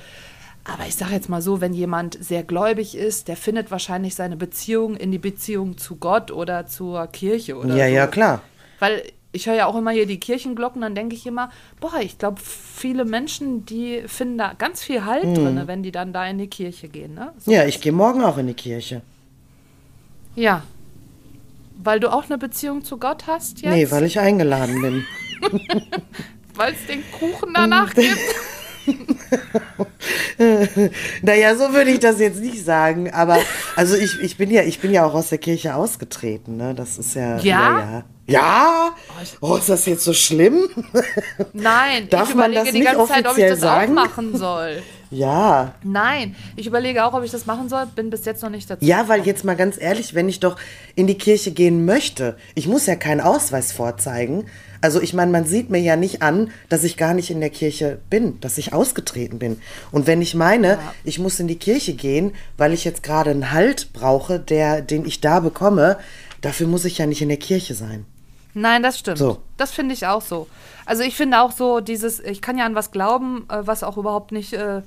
Aber 0.63 0.85
ich 0.87 0.95
sage 0.95 1.13
jetzt 1.13 1.27
mal 1.27 1.41
so, 1.41 1.59
wenn 1.59 1.73
jemand 1.73 2.23
sehr 2.23 2.43
gläubig 2.43 2.95
ist, 2.95 3.27
der 3.27 3.35
findet 3.35 3.71
wahrscheinlich 3.71 4.13
seine 4.15 4.37
Beziehung 4.37 4.95
in 4.95 5.11
die 5.11 5.17
Beziehung 5.17 5.77
zu 5.77 5.95
Gott 5.95 6.31
oder 6.31 6.67
zur 6.67 7.07
Kirche 7.07 7.57
oder 7.57 7.75
Ja, 7.75 7.87
so. 7.87 7.93
ja, 7.93 8.07
klar. 8.07 8.41
Weil 8.79 9.01
ich 9.31 9.47
höre 9.47 9.55
ja 9.55 9.65
auch 9.65 9.75
immer 9.75 9.91
hier 9.91 10.05
die 10.05 10.19
Kirchenglocken, 10.19 10.81
dann 10.81 10.95
denke 10.95 11.15
ich 11.15 11.25
immer, 11.25 11.49
boah, 11.79 11.99
ich 12.01 12.17
glaube, 12.17 12.41
viele 12.43 13.05
Menschen, 13.05 13.65
die 13.65 14.03
finden 14.07 14.37
da 14.37 14.53
ganz 14.57 14.83
viel 14.83 15.05
Halt 15.05 15.23
drin, 15.23 15.61
wenn 15.65 15.83
die 15.83 15.91
dann 15.91 16.13
da 16.13 16.25
in 16.27 16.37
die 16.37 16.47
Kirche 16.47 16.89
gehen. 16.89 17.13
Ne? 17.13 17.31
So. 17.37 17.51
Ja, 17.51 17.65
ich 17.65 17.79
gehe 17.81 17.93
morgen 17.93 18.23
auch 18.23 18.37
in 18.37 18.47
die 18.47 18.53
Kirche. 18.53 19.01
ja. 20.35 20.63
Weil 21.83 21.99
du 21.99 22.13
auch 22.13 22.25
eine 22.25 22.37
Beziehung 22.37 22.83
zu 22.83 22.97
Gott 22.97 23.25
hast 23.25 23.63
jetzt? 23.63 23.73
Nee, 23.73 23.89
weil 23.89 24.03
ich 24.03 24.19
eingeladen 24.19 24.83
bin. 24.83 25.05
Weil 26.53 26.73
es 26.73 26.85
den 26.85 27.01
Kuchen 27.11 27.55
danach 27.55 27.91
gibt? 27.95 28.19
Naja, 31.21 31.55
so 31.55 31.73
würde 31.73 31.91
ich 31.91 31.99
das 31.99 32.19
jetzt 32.19 32.39
nicht 32.39 32.63
sagen, 32.63 33.11
aber 33.11 33.37
also 33.75 33.95
ich, 33.95 34.19
ich 34.21 34.37
bin 34.37 34.51
ja, 34.51 34.63
ich 34.63 34.79
bin 34.79 34.91
ja 34.91 35.05
auch 35.05 35.13
aus 35.13 35.29
der 35.29 35.37
Kirche 35.37 35.75
ausgetreten, 35.75 36.57
ne? 36.57 36.73
Das 36.75 36.97
ist 36.97 37.15
ja. 37.15 37.37
Ja? 37.37 37.79
Ja? 37.79 38.03
Ja. 38.31 38.95
Oh, 39.39 39.55
ist 39.55 39.69
das 39.69 39.85
jetzt 39.85 40.03
so 40.03 40.13
schlimm? 40.13 40.67
Nein, 41.53 42.07
Darf 42.09 42.29
ich 42.29 42.35
man 42.35 42.51
überlege 42.51 42.71
das 42.71 42.73
die 42.73 42.97
ganze 42.97 43.13
Zeit, 43.13 43.27
ob 43.27 43.37
ich 43.37 43.47
das 43.47 43.59
sagen? 43.59 43.97
auch 43.97 44.05
machen 44.05 44.37
soll. 44.37 44.81
ja. 45.11 45.73
Nein, 45.83 46.35
ich 46.55 46.67
überlege 46.67 47.05
auch, 47.05 47.13
ob 47.13 47.23
ich 47.23 47.31
das 47.31 47.45
machen 47.45 47.69
soll, 47.69 47.85
bin 47.87 48.09
bis 48.09 48.25
jetzt 48.25 48.41
noch 48.43 48.49
nicht 48.49 48.69
dazu. 48.69 48.83
Ja, 48.85 49.07
weil 49.07 49.25
jetzt 49.25 49.43
mal 49.43 49.55
ganz 49.55 49.79
ehrlich, 49.79 50.15
wenn 50.15 50.29
ich 50.29 50.39
doch 50.39 50.57
in 50.95 51.07
die 51.07 51.17
Kirche 51.17 51.51
gehen 51.51 51.85
möchte, 51.85 52.37
ich 52.55 52.67
muss 52.67 52.85
ja 52.85 52.95
keinen 52.95 53.21
Ausweis 53.21 53.71
vorzeigen. 53.71 54.45
Also 54.81 54.99
ich 54.99 55.13
meine, 55.13 55.31
man 55.31 55.45
sieht 55.45 55.69
mir 55.69 55.79
ja 55.79 55.95
nicht 55.95 56.23
an, 56.23 56.49
dass 56.67 56.83
ich 56.83 56.97
gar 56.97 57.13
nicht 57.13 57.29
in 57.29 57.39
der 57.39 57.51
Kirche 57.51 57.99
bin, 58.09 58.39
dass 58.41 58.57
ich 58.57 58.73
ausgetreten 58.73 59.37
bin. 59.37 59.61
Und 59.91 60.07
wenn 60.07 60.23
ich 60.23 60.33
meine, 60.33 60.79
ich 61.03 61.19
muss 61.19 61.39
in 61.39 61.47
die 61.47 61.59
Kirche 61.59 61.93
gehen, 61.93 62.33
weil 62.57 62.73
ich 62.73 62.83
jetzt 62.83 63.03
gerade 63.03 63.29
einen 63.29 63.51
Halt 63.51 63.93
brauche, 63.93 64.39
der, 64.39 64.81
den 64.81 65.05
ich 65.05 65.21
da 65.21 65.39
bekomme, 65.39 65.99
dafür 66.41 66.65
muss 66.65 66.85
ich 66.85 66.97
ja 66.97 67.05
nicht 67.05 67.21
in 67.21 67.29
der 67.29 67.37
Kirche 67.37 67.75
sein. 67.75 68.05
Nein, 68.53 68.83
das 68.83 68.99
stimmt. 68.99 69.17
So. 69.17 69.41
Das 69.57 69.71
finde 69.71 69.93
ich 69.93 70.05
auch 70.07 70.21
so. 70.21 70.47
Also 70.85 71.03
ich 71.03 71.15
finde 71.15 71.39
auch 71.41 71.51
so 71.51 71.79
dieses, 71.79 72.19
ich 72.19 72.41
kann 72.41 72.57
ja 72.57 72.65
an 72.65 72.75
was 72.75 72.91
glauben, 72.91 73.45
äh, 73.49 73.65
was 73.65 73.83
auch 73.83 73.97
überhaupt 73.97 74.31
nicht 74.31 74.53
äh, 74.53 74.81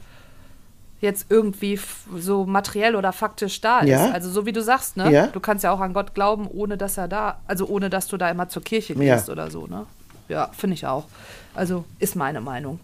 jetzt 1.00 1.26
irgendwie 1.30 1.78
so 2.16 2.44
materiell 2.47 2.97
oder 2.97 3.12
faktisch 3.12 3.61
da 3.61 3.80
ist. 3.80 3.88
Ja. 3.88 4.11
Also 4.11 4.30
so 4.30 4.47
wie 4.47 4.52
du 4.52 4.62
sagst, 4.62 4.97
ne? 4.97 5.11
Ja. 5.12 5.26
Du 5.28 5.40
kannst 5.40 5.64
ja 5.64 5.71
auch 5.73 5.80
an 5.80 5.92
Gott 5.92 6.14
glauben, 6.14 6.47
ohne 6.49 6.76
dass 6.76 6.97
er 6.99 7.09
da, 7.09 7.38
also 7.47 7.66
ohne 7.66 7.90
dass 7.90 8.06
du 8.09 8.16
da 8.16 8.30
immer 8.30 8.49
zur 8.49 8.62
Kirche 8.62 8.94
Ja. 8.94 9.14
gehst 9.16 9.28
oder 9.30 9.50
so, 9.50 9.66
ne? 9.66 9.87
Ja, 10.28 10.50
finde 10.56 10.75
ich 10.75 10.87
auch. 10.87 11.04
Also 11.54 11.85
ist 11.99 12.16
meine 12.16 12.40
Meinung. 12.40 12.80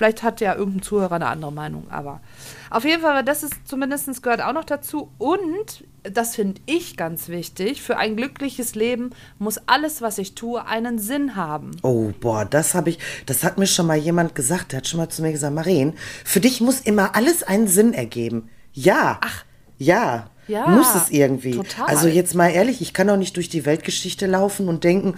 Vielleicht 0.00 0.22
hat 0.22 0.40
ja 0.40 0.54
irgendein 0.54 0.80
Zuhörer 0.80 1.16
eine 1.16 1.26
andere 1.26 1.52
Meinung, 1.52 1.90
aber 1.90 2.22
auf 2.70 2.86
jeden 2.86 3.02
Fall, 3.02 3.22
das 3.22 3.42
ist 3.42 3.52
zumindest 3.66 4.22
gehört 4.22 4.40
auch 4.40 4.54
noch 4.54 4.64
dazu. 4.64 5.10
Und 5.18 5.84
das 6.04 6.36
finde 6.36 6.58
ich 6.64 6.96
ganz 6.96 7.28
wichtig, 7.28 7.82
für 7.82 7.98
ein 7.98 8.16
glückliches 8.16 8.74
Leben 8.74 9.10
muss 9.38 9.60
alles, 9.66 10.00
was 10.00 10.16
ich 10.16 10.34
tue, 10.34 10.66
einen 10.66 10.98
Sinn 10.98 11.36
haben. 11.36 11.72
Oh, 11.82 12.12
boah, 12.18 12.46
das 12.46 12.74
habe 12.74 12.88
ich, 12.88 12.98
das 13.26 13.44
hat 13.44 13.58
mir 13.58 13.66
schon 13.66 13.86
mal 13.86 13.98
jemand 13.98 14.34
gesagt, 14.34 14.72
der 14.72 14.78
hat 14.78 14.88
schon 14.88 15.00
mal 15.00 15.10
zu 15.10 15.20
mir 15.20 15.32
gesagt, 15.32 15.54
Maren, 15.54 15.92
für 16.24 16.40
dich 16.40 16.62
muss 16.62 16.80
immer 16.80 17.14
alles 17.14 17.42
einen 17.42 17.68
Sinn 17.68 17.92
ergeben. 17.92 18.48
Ja. 18.72 19.18
Ach. 19.20 19.44
Ja. 19.76 20.30
Ja, 20.48 20.66
Muss 20.66 20.94
es 20.94 21.10
irgendwie. 21.10 21.56
total. 21.56 21.88
Also 21.88 22.08
jetzt 22.08 22.34
mal 22.34 22.48
ehrlich, 22.48 22.80
ich 22.80 22.94
kann 22.94 23.06
doch 23.08 23.18
nicht 23.18 23.36
durch 23.36 23.50
die 23.50 23.66
Weltgeschichte 23.66 24.24
laufen 24.26 24.66
und 24.66 24.82
denken, 24.82 25.16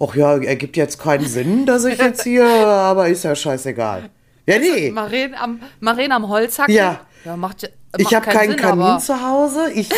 ach 0.00 0.14
ja, 0.14 0.36
ergibt 0.38 0.76
jetzt 0.76 0.98
keinen 0.98 1.26
Sinn, 1.26 1.66
dass 1.66 1.84
ich 1.84 1.98
jetzt 1.98 2.22
hier, 2.22 2.46
aber 2.46 3.08
ist 3.08 3.24
ja 3.24 3.34
scheißegal. 3.34 4.10
Ja, 4.46 4.58
nee. 4.58 4.90
Maren 4.90 5.34
am, 5.34 5.60
Maren 5.80 6.12
am 6.12 6.28
Holzhacken? 6.28 6.74
Ja. 6.74 7.00
ja 7.24 7.36
macht, 7.36 7.62
ja- 7.62 7.68
Ich 7.98 8.04
macht 8.04 8.14
habe 8.16 8.26
keinen 8.26 8.50
Sinn, 8.50 8.58
Kamin 8.60 8.84
aber- 8.86 9.00
zu 9.00 9.20
Hause. 9.26 9.72
Ich, 9.74 9.88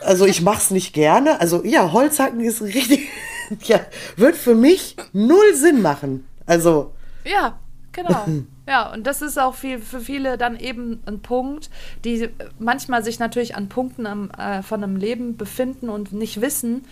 also 0.00 0.26
ich 0.26 0.42
mach's 0.42 0.70
nicht 0.70 0.92
gerne. 0.92 1.40
Also 1.40 1.64
ja, 1.64 1.92
Holzhacken 1.92 2.40
ist 2.40 2.62
richtig, 2.62 3.08
ja, 3.64 3.80
wird 4.16 4.36
für 4.36 4.54
mich 4.54 4.96
null 5.12 5.54
Sinn 5.54 5.82
machen. 5.82 6.26
Also 6.46 6.92
Ja, 7.24 7.58
genau. 7.92 8.24
Ja, 8.66 8.92
und 8.92 9.06
das 9.06 9.20
ist 9.22 9.38
auch 9.38 9.54
viel, 9.54 9.78
für 9.78 10.00
viele 10.00 10.38
dann 10.38 10.58
eben 10.58 11.02
ein 11.06 11.20
Punkt, 11.20 11.68
die 12.04 12.30
manchmal 12.58 13.02
sich 13.04 13.18
natürlich 13.18 13.56
an 13.56 13.68
Punkten 13.68 14.06
am, 14.06 14.30
äh, 14.38 14.62
von 14.62 14.82
einem 14.82 14.96
Leben 14.96 15.36
befinden 15.36 15.88
und 15.90 16.12
nicht 16.12 16.40
wissen, 16.40 16.84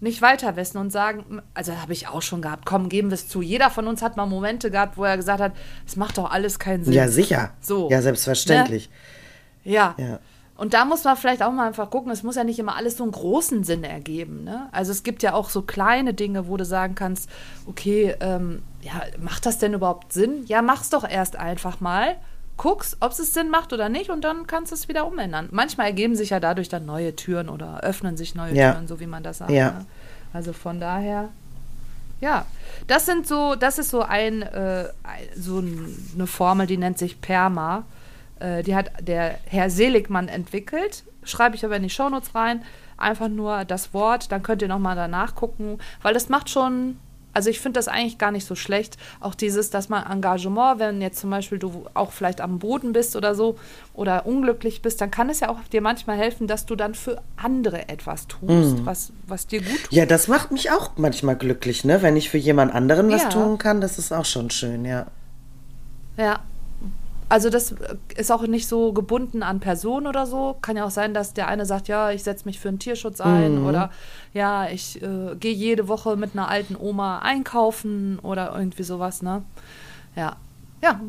nicht 0.00 0.20
weiter 0.20 0.56
wissen 0.56 0.78
und 0.78 0.90
sagen, 0.90 1.42
also 1.54 1.76
habe 1.76 1.92
ich 1.92 2.08
auch 2.08 2.22
schon 2.22 2.42
gehabt, 2.42 2.66
komm, 2.66 2.88
geben 2.88 3.10
wir 3.10 3.14
es 3.14 3.28
zu. 3.28 3.40
Jeder 3.40 3.70
von 3.70 3.86
uns 3.86 4.02
hat 4.02 4.16
mal 4.16 4.26
Momente 4.26 4.70
gehabt, 4.70 4.98
wo 4.98 5.04
er 5.04 5.16
gesagt 5.16 5.40
hat, 5.40 5.52
es 5.86 5.96
macht 5.96 6.18
doch 6.18 6.30
alles 6.30 6.58
keinen 6.58 6.84
Sinn. 6.84 6.92
ja, 6.92 7.08
sicher. 7.08 7.50
So. 7.60 7.88
Ja, 7.90 8.02
selbstverständlich. 8.02 8.90
Ja. 9.64 9.94
Ja. 9.98 10.20
Und 10.56 10.72
da 10.72 10.84
muss 10.84 11.04
man 11.04 11.16
vielleicht 11.16 11.42
auch 11.42 11.52
mal 11.52 11.66
einfach 11.66 11.90
gucken, 11.90 12.10
es 12.10 12.22
muss 12.22 12.36
ja 12.36 12.44
nicht 12.44 12.58
immer 12.58 12.76
alles 12.76 12.96
so 12.96 13.02
einen 13.02 13.12
großen 13.12 13.62
Sinn 13.64 13.84
ergeben. 13.84 14.44
Ne? 14.44 14.68
Also 14.72 14.90
es 14.90 15.02
gibt 15.02 15.22
ja 15.22 15.34
auch 15.34 15.50
so 15.50 15.62
kleine 15.62 16.14
Dinge, 16.14 16.48
wo 16.48 16.56
du 16.56 16.64
sagen 16.64 16.94
kannst, 16.94 17.28
okay, 17.66 18.14
ähm, 18.20 18.62
ja, 18.80 19.02
macht 19.18 19.44
das 19.44 19.58
denn 19.58 19.74
überhaupt 19.74 20.12
Sinn? 20.12 20.44
Ja, 20.46 20.62
mach's 20.62 20.88
doch 20.88 21.08
erst 21.08 21.36
einfach 21.36 21.80
mal. 21.80 22.16
Guckst, 22.56 22.96
ob 23.00 23.12
es 23.12 23.34
Sinn 23.34 23.50
macht 23.50 23.72
oder 23.72 23.88
nicht 23.88 24.08
und 24.10 24.22
dann 24.24 24.46
kannst 24.46 24.72
du 24.72 24.74
es 24.74 24.88
wieder 24.88 25.06
umändern. 25.06 25.48
Manchmal 25.50 25.88
ergeben 25.88 26.16
sich 26.16 26.30
ja 26.30 26.40
dadurch 26.40 26.68
dann 26.68 26.86
neue 26.86 27.14
Türen 27.14 27.48
oder 27.50 27.80
öffnen 27.80 28.16
sich 28.16 28.34
neue 28.34 28.54
Ja. 28.54 28.72
Türen, 28.72 28.88
so 28.88 28.98
wie 29.00 29.06
man 29.06 29.22
das 29.22 29.38
sagt. 29.38 29.50
Ja. 29.50 29.70
Ne? 29.72 29.86
Also 30.32 30.52
von 30.54 30.80
daher, 30.80 31.28
ja, 32.20 32.46
das 32.86 33.04
sind 33.06 33.26
so, 33.26 33.54
das 33.56 33.78
ist 33.78 33.90
so 33.90 34.02
ein, 34.02 34.42
äh, 34.42 34.88
so 35.36 35.58
ein- 35.58 36.10
eine 36.14 36.26
Formel, 36.26 36.66
die 36.66 36.78
nennt 36.78 36.98
sich 36.98 37.20
PERMA. 37.20 37.84
Äh, 38.40 38.62
die 38.62 38.74
hat 38.74 38.90
der 39.00 39.38
Herr 39.46 39.68
Seligmann 39.70 40.28
entwickelt. 40.28 41.04
Schreibe 41.24 41.56
ich 41.56 41.64
aber 41.64 41.76
in 41.76 41.82
die 41.82 41.90
Shownotes 41.90 42.34
rein. 42.34 42.62
Einfach 42.98 43.28
nur 43.28 43.66
das 43.66 43.92
Wort, 43.92 44.32
dann 44.32 44.42
könnt 44.42 44.62
ihr 44.62 44.68
nochmal 44.68 44.96
danach 44.96 45.34
gucken, 45.34 45.78
weil 46.02 46.14
das 46.14 46.30
macht 46.30 46.48
schon, 46.48 46.98
also 47.36 47.50
ich 47.50 47.60
finde 47.60 47.78
das 47.78 47.86
eigentlich 47.86 48.16
gar 48.16 48.30
nicht 48.30 48.46
so 48.46 48.54
schlecht. 48.54 48.96
Auch 49.20 49.34
dieses, 49.34 49.68
dass 49.68 49.90
man 49.90 50.10
Engagement, 50.10 50.78
wenn 50.78 51.02
jetzt 51.02 51.18
zum 51.20 51.28
Beispiel 51.28 51.58
du 51.58 51.84
auch 51.92 52.10
vielleicht 52.12 52.40
am 52.40 52.58
Boden 52.58 52.94
bist 52.94 53.14
oder 53.14 53.34
so 53.34 53.56
oder 53.92 54.24
unglücklich 54.24 54.80
bist, 54.80 55.02
dann 55.02 55.10
kann 55.10 55.28
es 55.28 55.40
ja 55.40 55.50
auch 55.50 55.58
dir 55.70 55.82
manchmal 55.82 56.16
helfen, 56.16 56.46
dass 56.46 56.64
du 56.64 56.76
dann 56.76 56.94
für 56.94 57.20
andere 57.36 57.90
etwas 57.90 58.26
tust, 58.26 58.86
was, 58.86 59.12
was 59.26 59.46
dir 59.46 59.60
gut 59.60 59.84
tut. 59.84 59.92
Ja, 59.92 60.06
das 60.06 60.28
macht 60.28 60.50
mich 60.50 60.70
auch 60.70 60.92
manchmal 60.96 61.36
glücklich, 61.36 61.84
ne? 61.84 62.00
Wenn 62.00 62.16
ich 62.16 62.30
für 62.30 62.38
jemand 62.38 62.72
anderen 62.72 63.10
was 63.10 63.24
Ja. 63.24 63.28
tun 63.28 63.58
kann, 63.58 63.82
das 63.82 63.98
ist 63.98 64.12
auch 64.12 64.24
schon 64.24 64.48
schön, 64.48 64.86
ja. 64.86 65.04
Ja. 66.16 66.40
Also 67.28 67.50
das 67.50 67.74
ist 68.16 68.30
auch 68.30 68.46
nicht 68.46 68.68
so 68.68 68.92
gebunden 68.92 69.42
an 69.42 69.58
Personen 69.58 70.06
oder 70.06 70.26
so. 70.26 70.56
Kann 70.62 70.76
ja 70.76 70.84
auch 70.84 70.90
sein, 70.90 71.12
dass 71.12 71.34
der 71.34 71.48
eine 71.48 71.66
sagt, 71.66 71.88
ja, 71.88 72.10
ich 72.12 72.22
setze 72.22 72.44
mich 72.44 72.60
für 72.60 72.68
den 72.68 72.78
Tierschutz 72.78 73.20
ein 73.20 73.60
Mhm. 73.62 73.66
oder 73.66 73.90
ja, 74.32 74.68
ich 74.68 75.02
äh, 75.02 75.34
gehe 75.40 75.52
jede 75.52 75.88
Woche 75.88 76.16
mit 76.16 76.34
einer 76.34 76.48
alten 76.48 76.76
Oma 76.76 77.18
einkaufen 77.20 78.18
oder 78.20 78.54
irgendwie 78.56 78.84
sowas, 78.84 79.22
ne? 79.22 79.42
Ja. 80.14 80.36
Ja. 80.82 81.00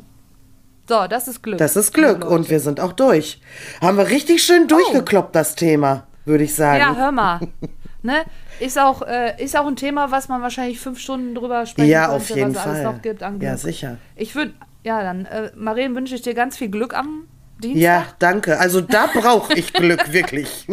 So, 0.89 1.05
das 1.07 1.27
ist 1.27 1.43
Glück. 1.43 1.57
Das 1.59 1.75
ist 1.75 1.93
Glück 1.93 2.25
und 2.25 2.49
wir 2.49 2.59
sind 2.61 2.79
auch 2.79 2.93
durch. 2.93 3.41
Haben 3.81 3.97
wir 3.97 4.07
richtig 4.07 4.41
schön 4.43 4.67
durchgekloppt, 4.67 5.35
das 5.35 5.53
Thema, 5.55 6.07
würde 6.25 6.45
ich 6.45 6.55
sagen. 6.55 6.79
Ja, 6.79 6.95
hör 6.95 7.11
mal. 7.11 7.41
ne? 8.03 8.23
Ist 8.59 8.79
auch, 8.79 9.01
äh, 9.03 9.35
ist 9.43 9.55
auch 9.57 9.67
ein 9.67 9.75
Thema, 9.75 10.09
was 10.11 10.29
man 10.29 10.41
wahrscheinlich 10.41 10.79
fünf 10.79 10.97
Stunden 10.99 11.35
drüber 11.35 11.65
sprechen 11.65 11.89
Ja, 11.89 12.05
könnte, 12.07 12.15
auf 12.15 12.29
jeden 12.29 12.55
was 12.55 12.61
es 12.61 12.67
alles 12.67 12.81
Fall. 12.83 12.93
noch 12.93 13.01
gibt. 13.01 13.21
An 13.21 13.39
Ja, 13.41 13.57
sicher. 13.57 13.97
Ich 14.15 14.33
würde, 14.33 14.53
ja, 14.87 15.03
dann, 15.03 15.25
äh, 15.25 15.51
Maren, 15.53 15.95
wünsche 15.95 16.15
ich 16.15 16.21
dir 16.21 16.33
ganz 16.33 16.55
viel 16.55 16.69
Glück 16.69 16.97
am 16.97 17.27
Dienstag. 17.61 17.81
Ja, 17.81 18.05
danke. 18.19 18.57
Also 18.57 18.79
da 18.79 19.07
brauche 19.07 19.53
ich 19.53 19.73
Glück, 19.73 20.13
wirklich. 20.13 20.65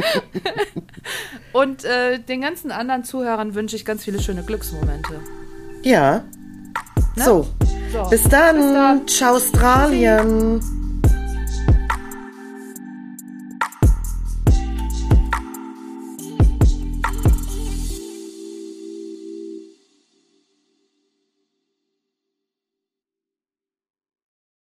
Und 1.53 1.85
äh, 1.85 2.21
den 2.21 2.41
ganzen 2.41 2.71
anderen 2.71 3.03
Zuhörern 3.03 3.57
wünsche 3.57 3.75
ich 3.75 3.85
ganz 3.85 4.05
viele 4.05 4.21
schöne 4.21 4.45
Glücksmomente. 4.45 5.21
Ja. 5.83 6.23
So. 7.17 7.49
So, 7.93 8.09
Bis 8.11 8.23
dann. 8.25 8.57
bis 8.57 8.73
dann. 8.73 9.09
Ciao, 9.09 9.35
Australien. 9.35 10.61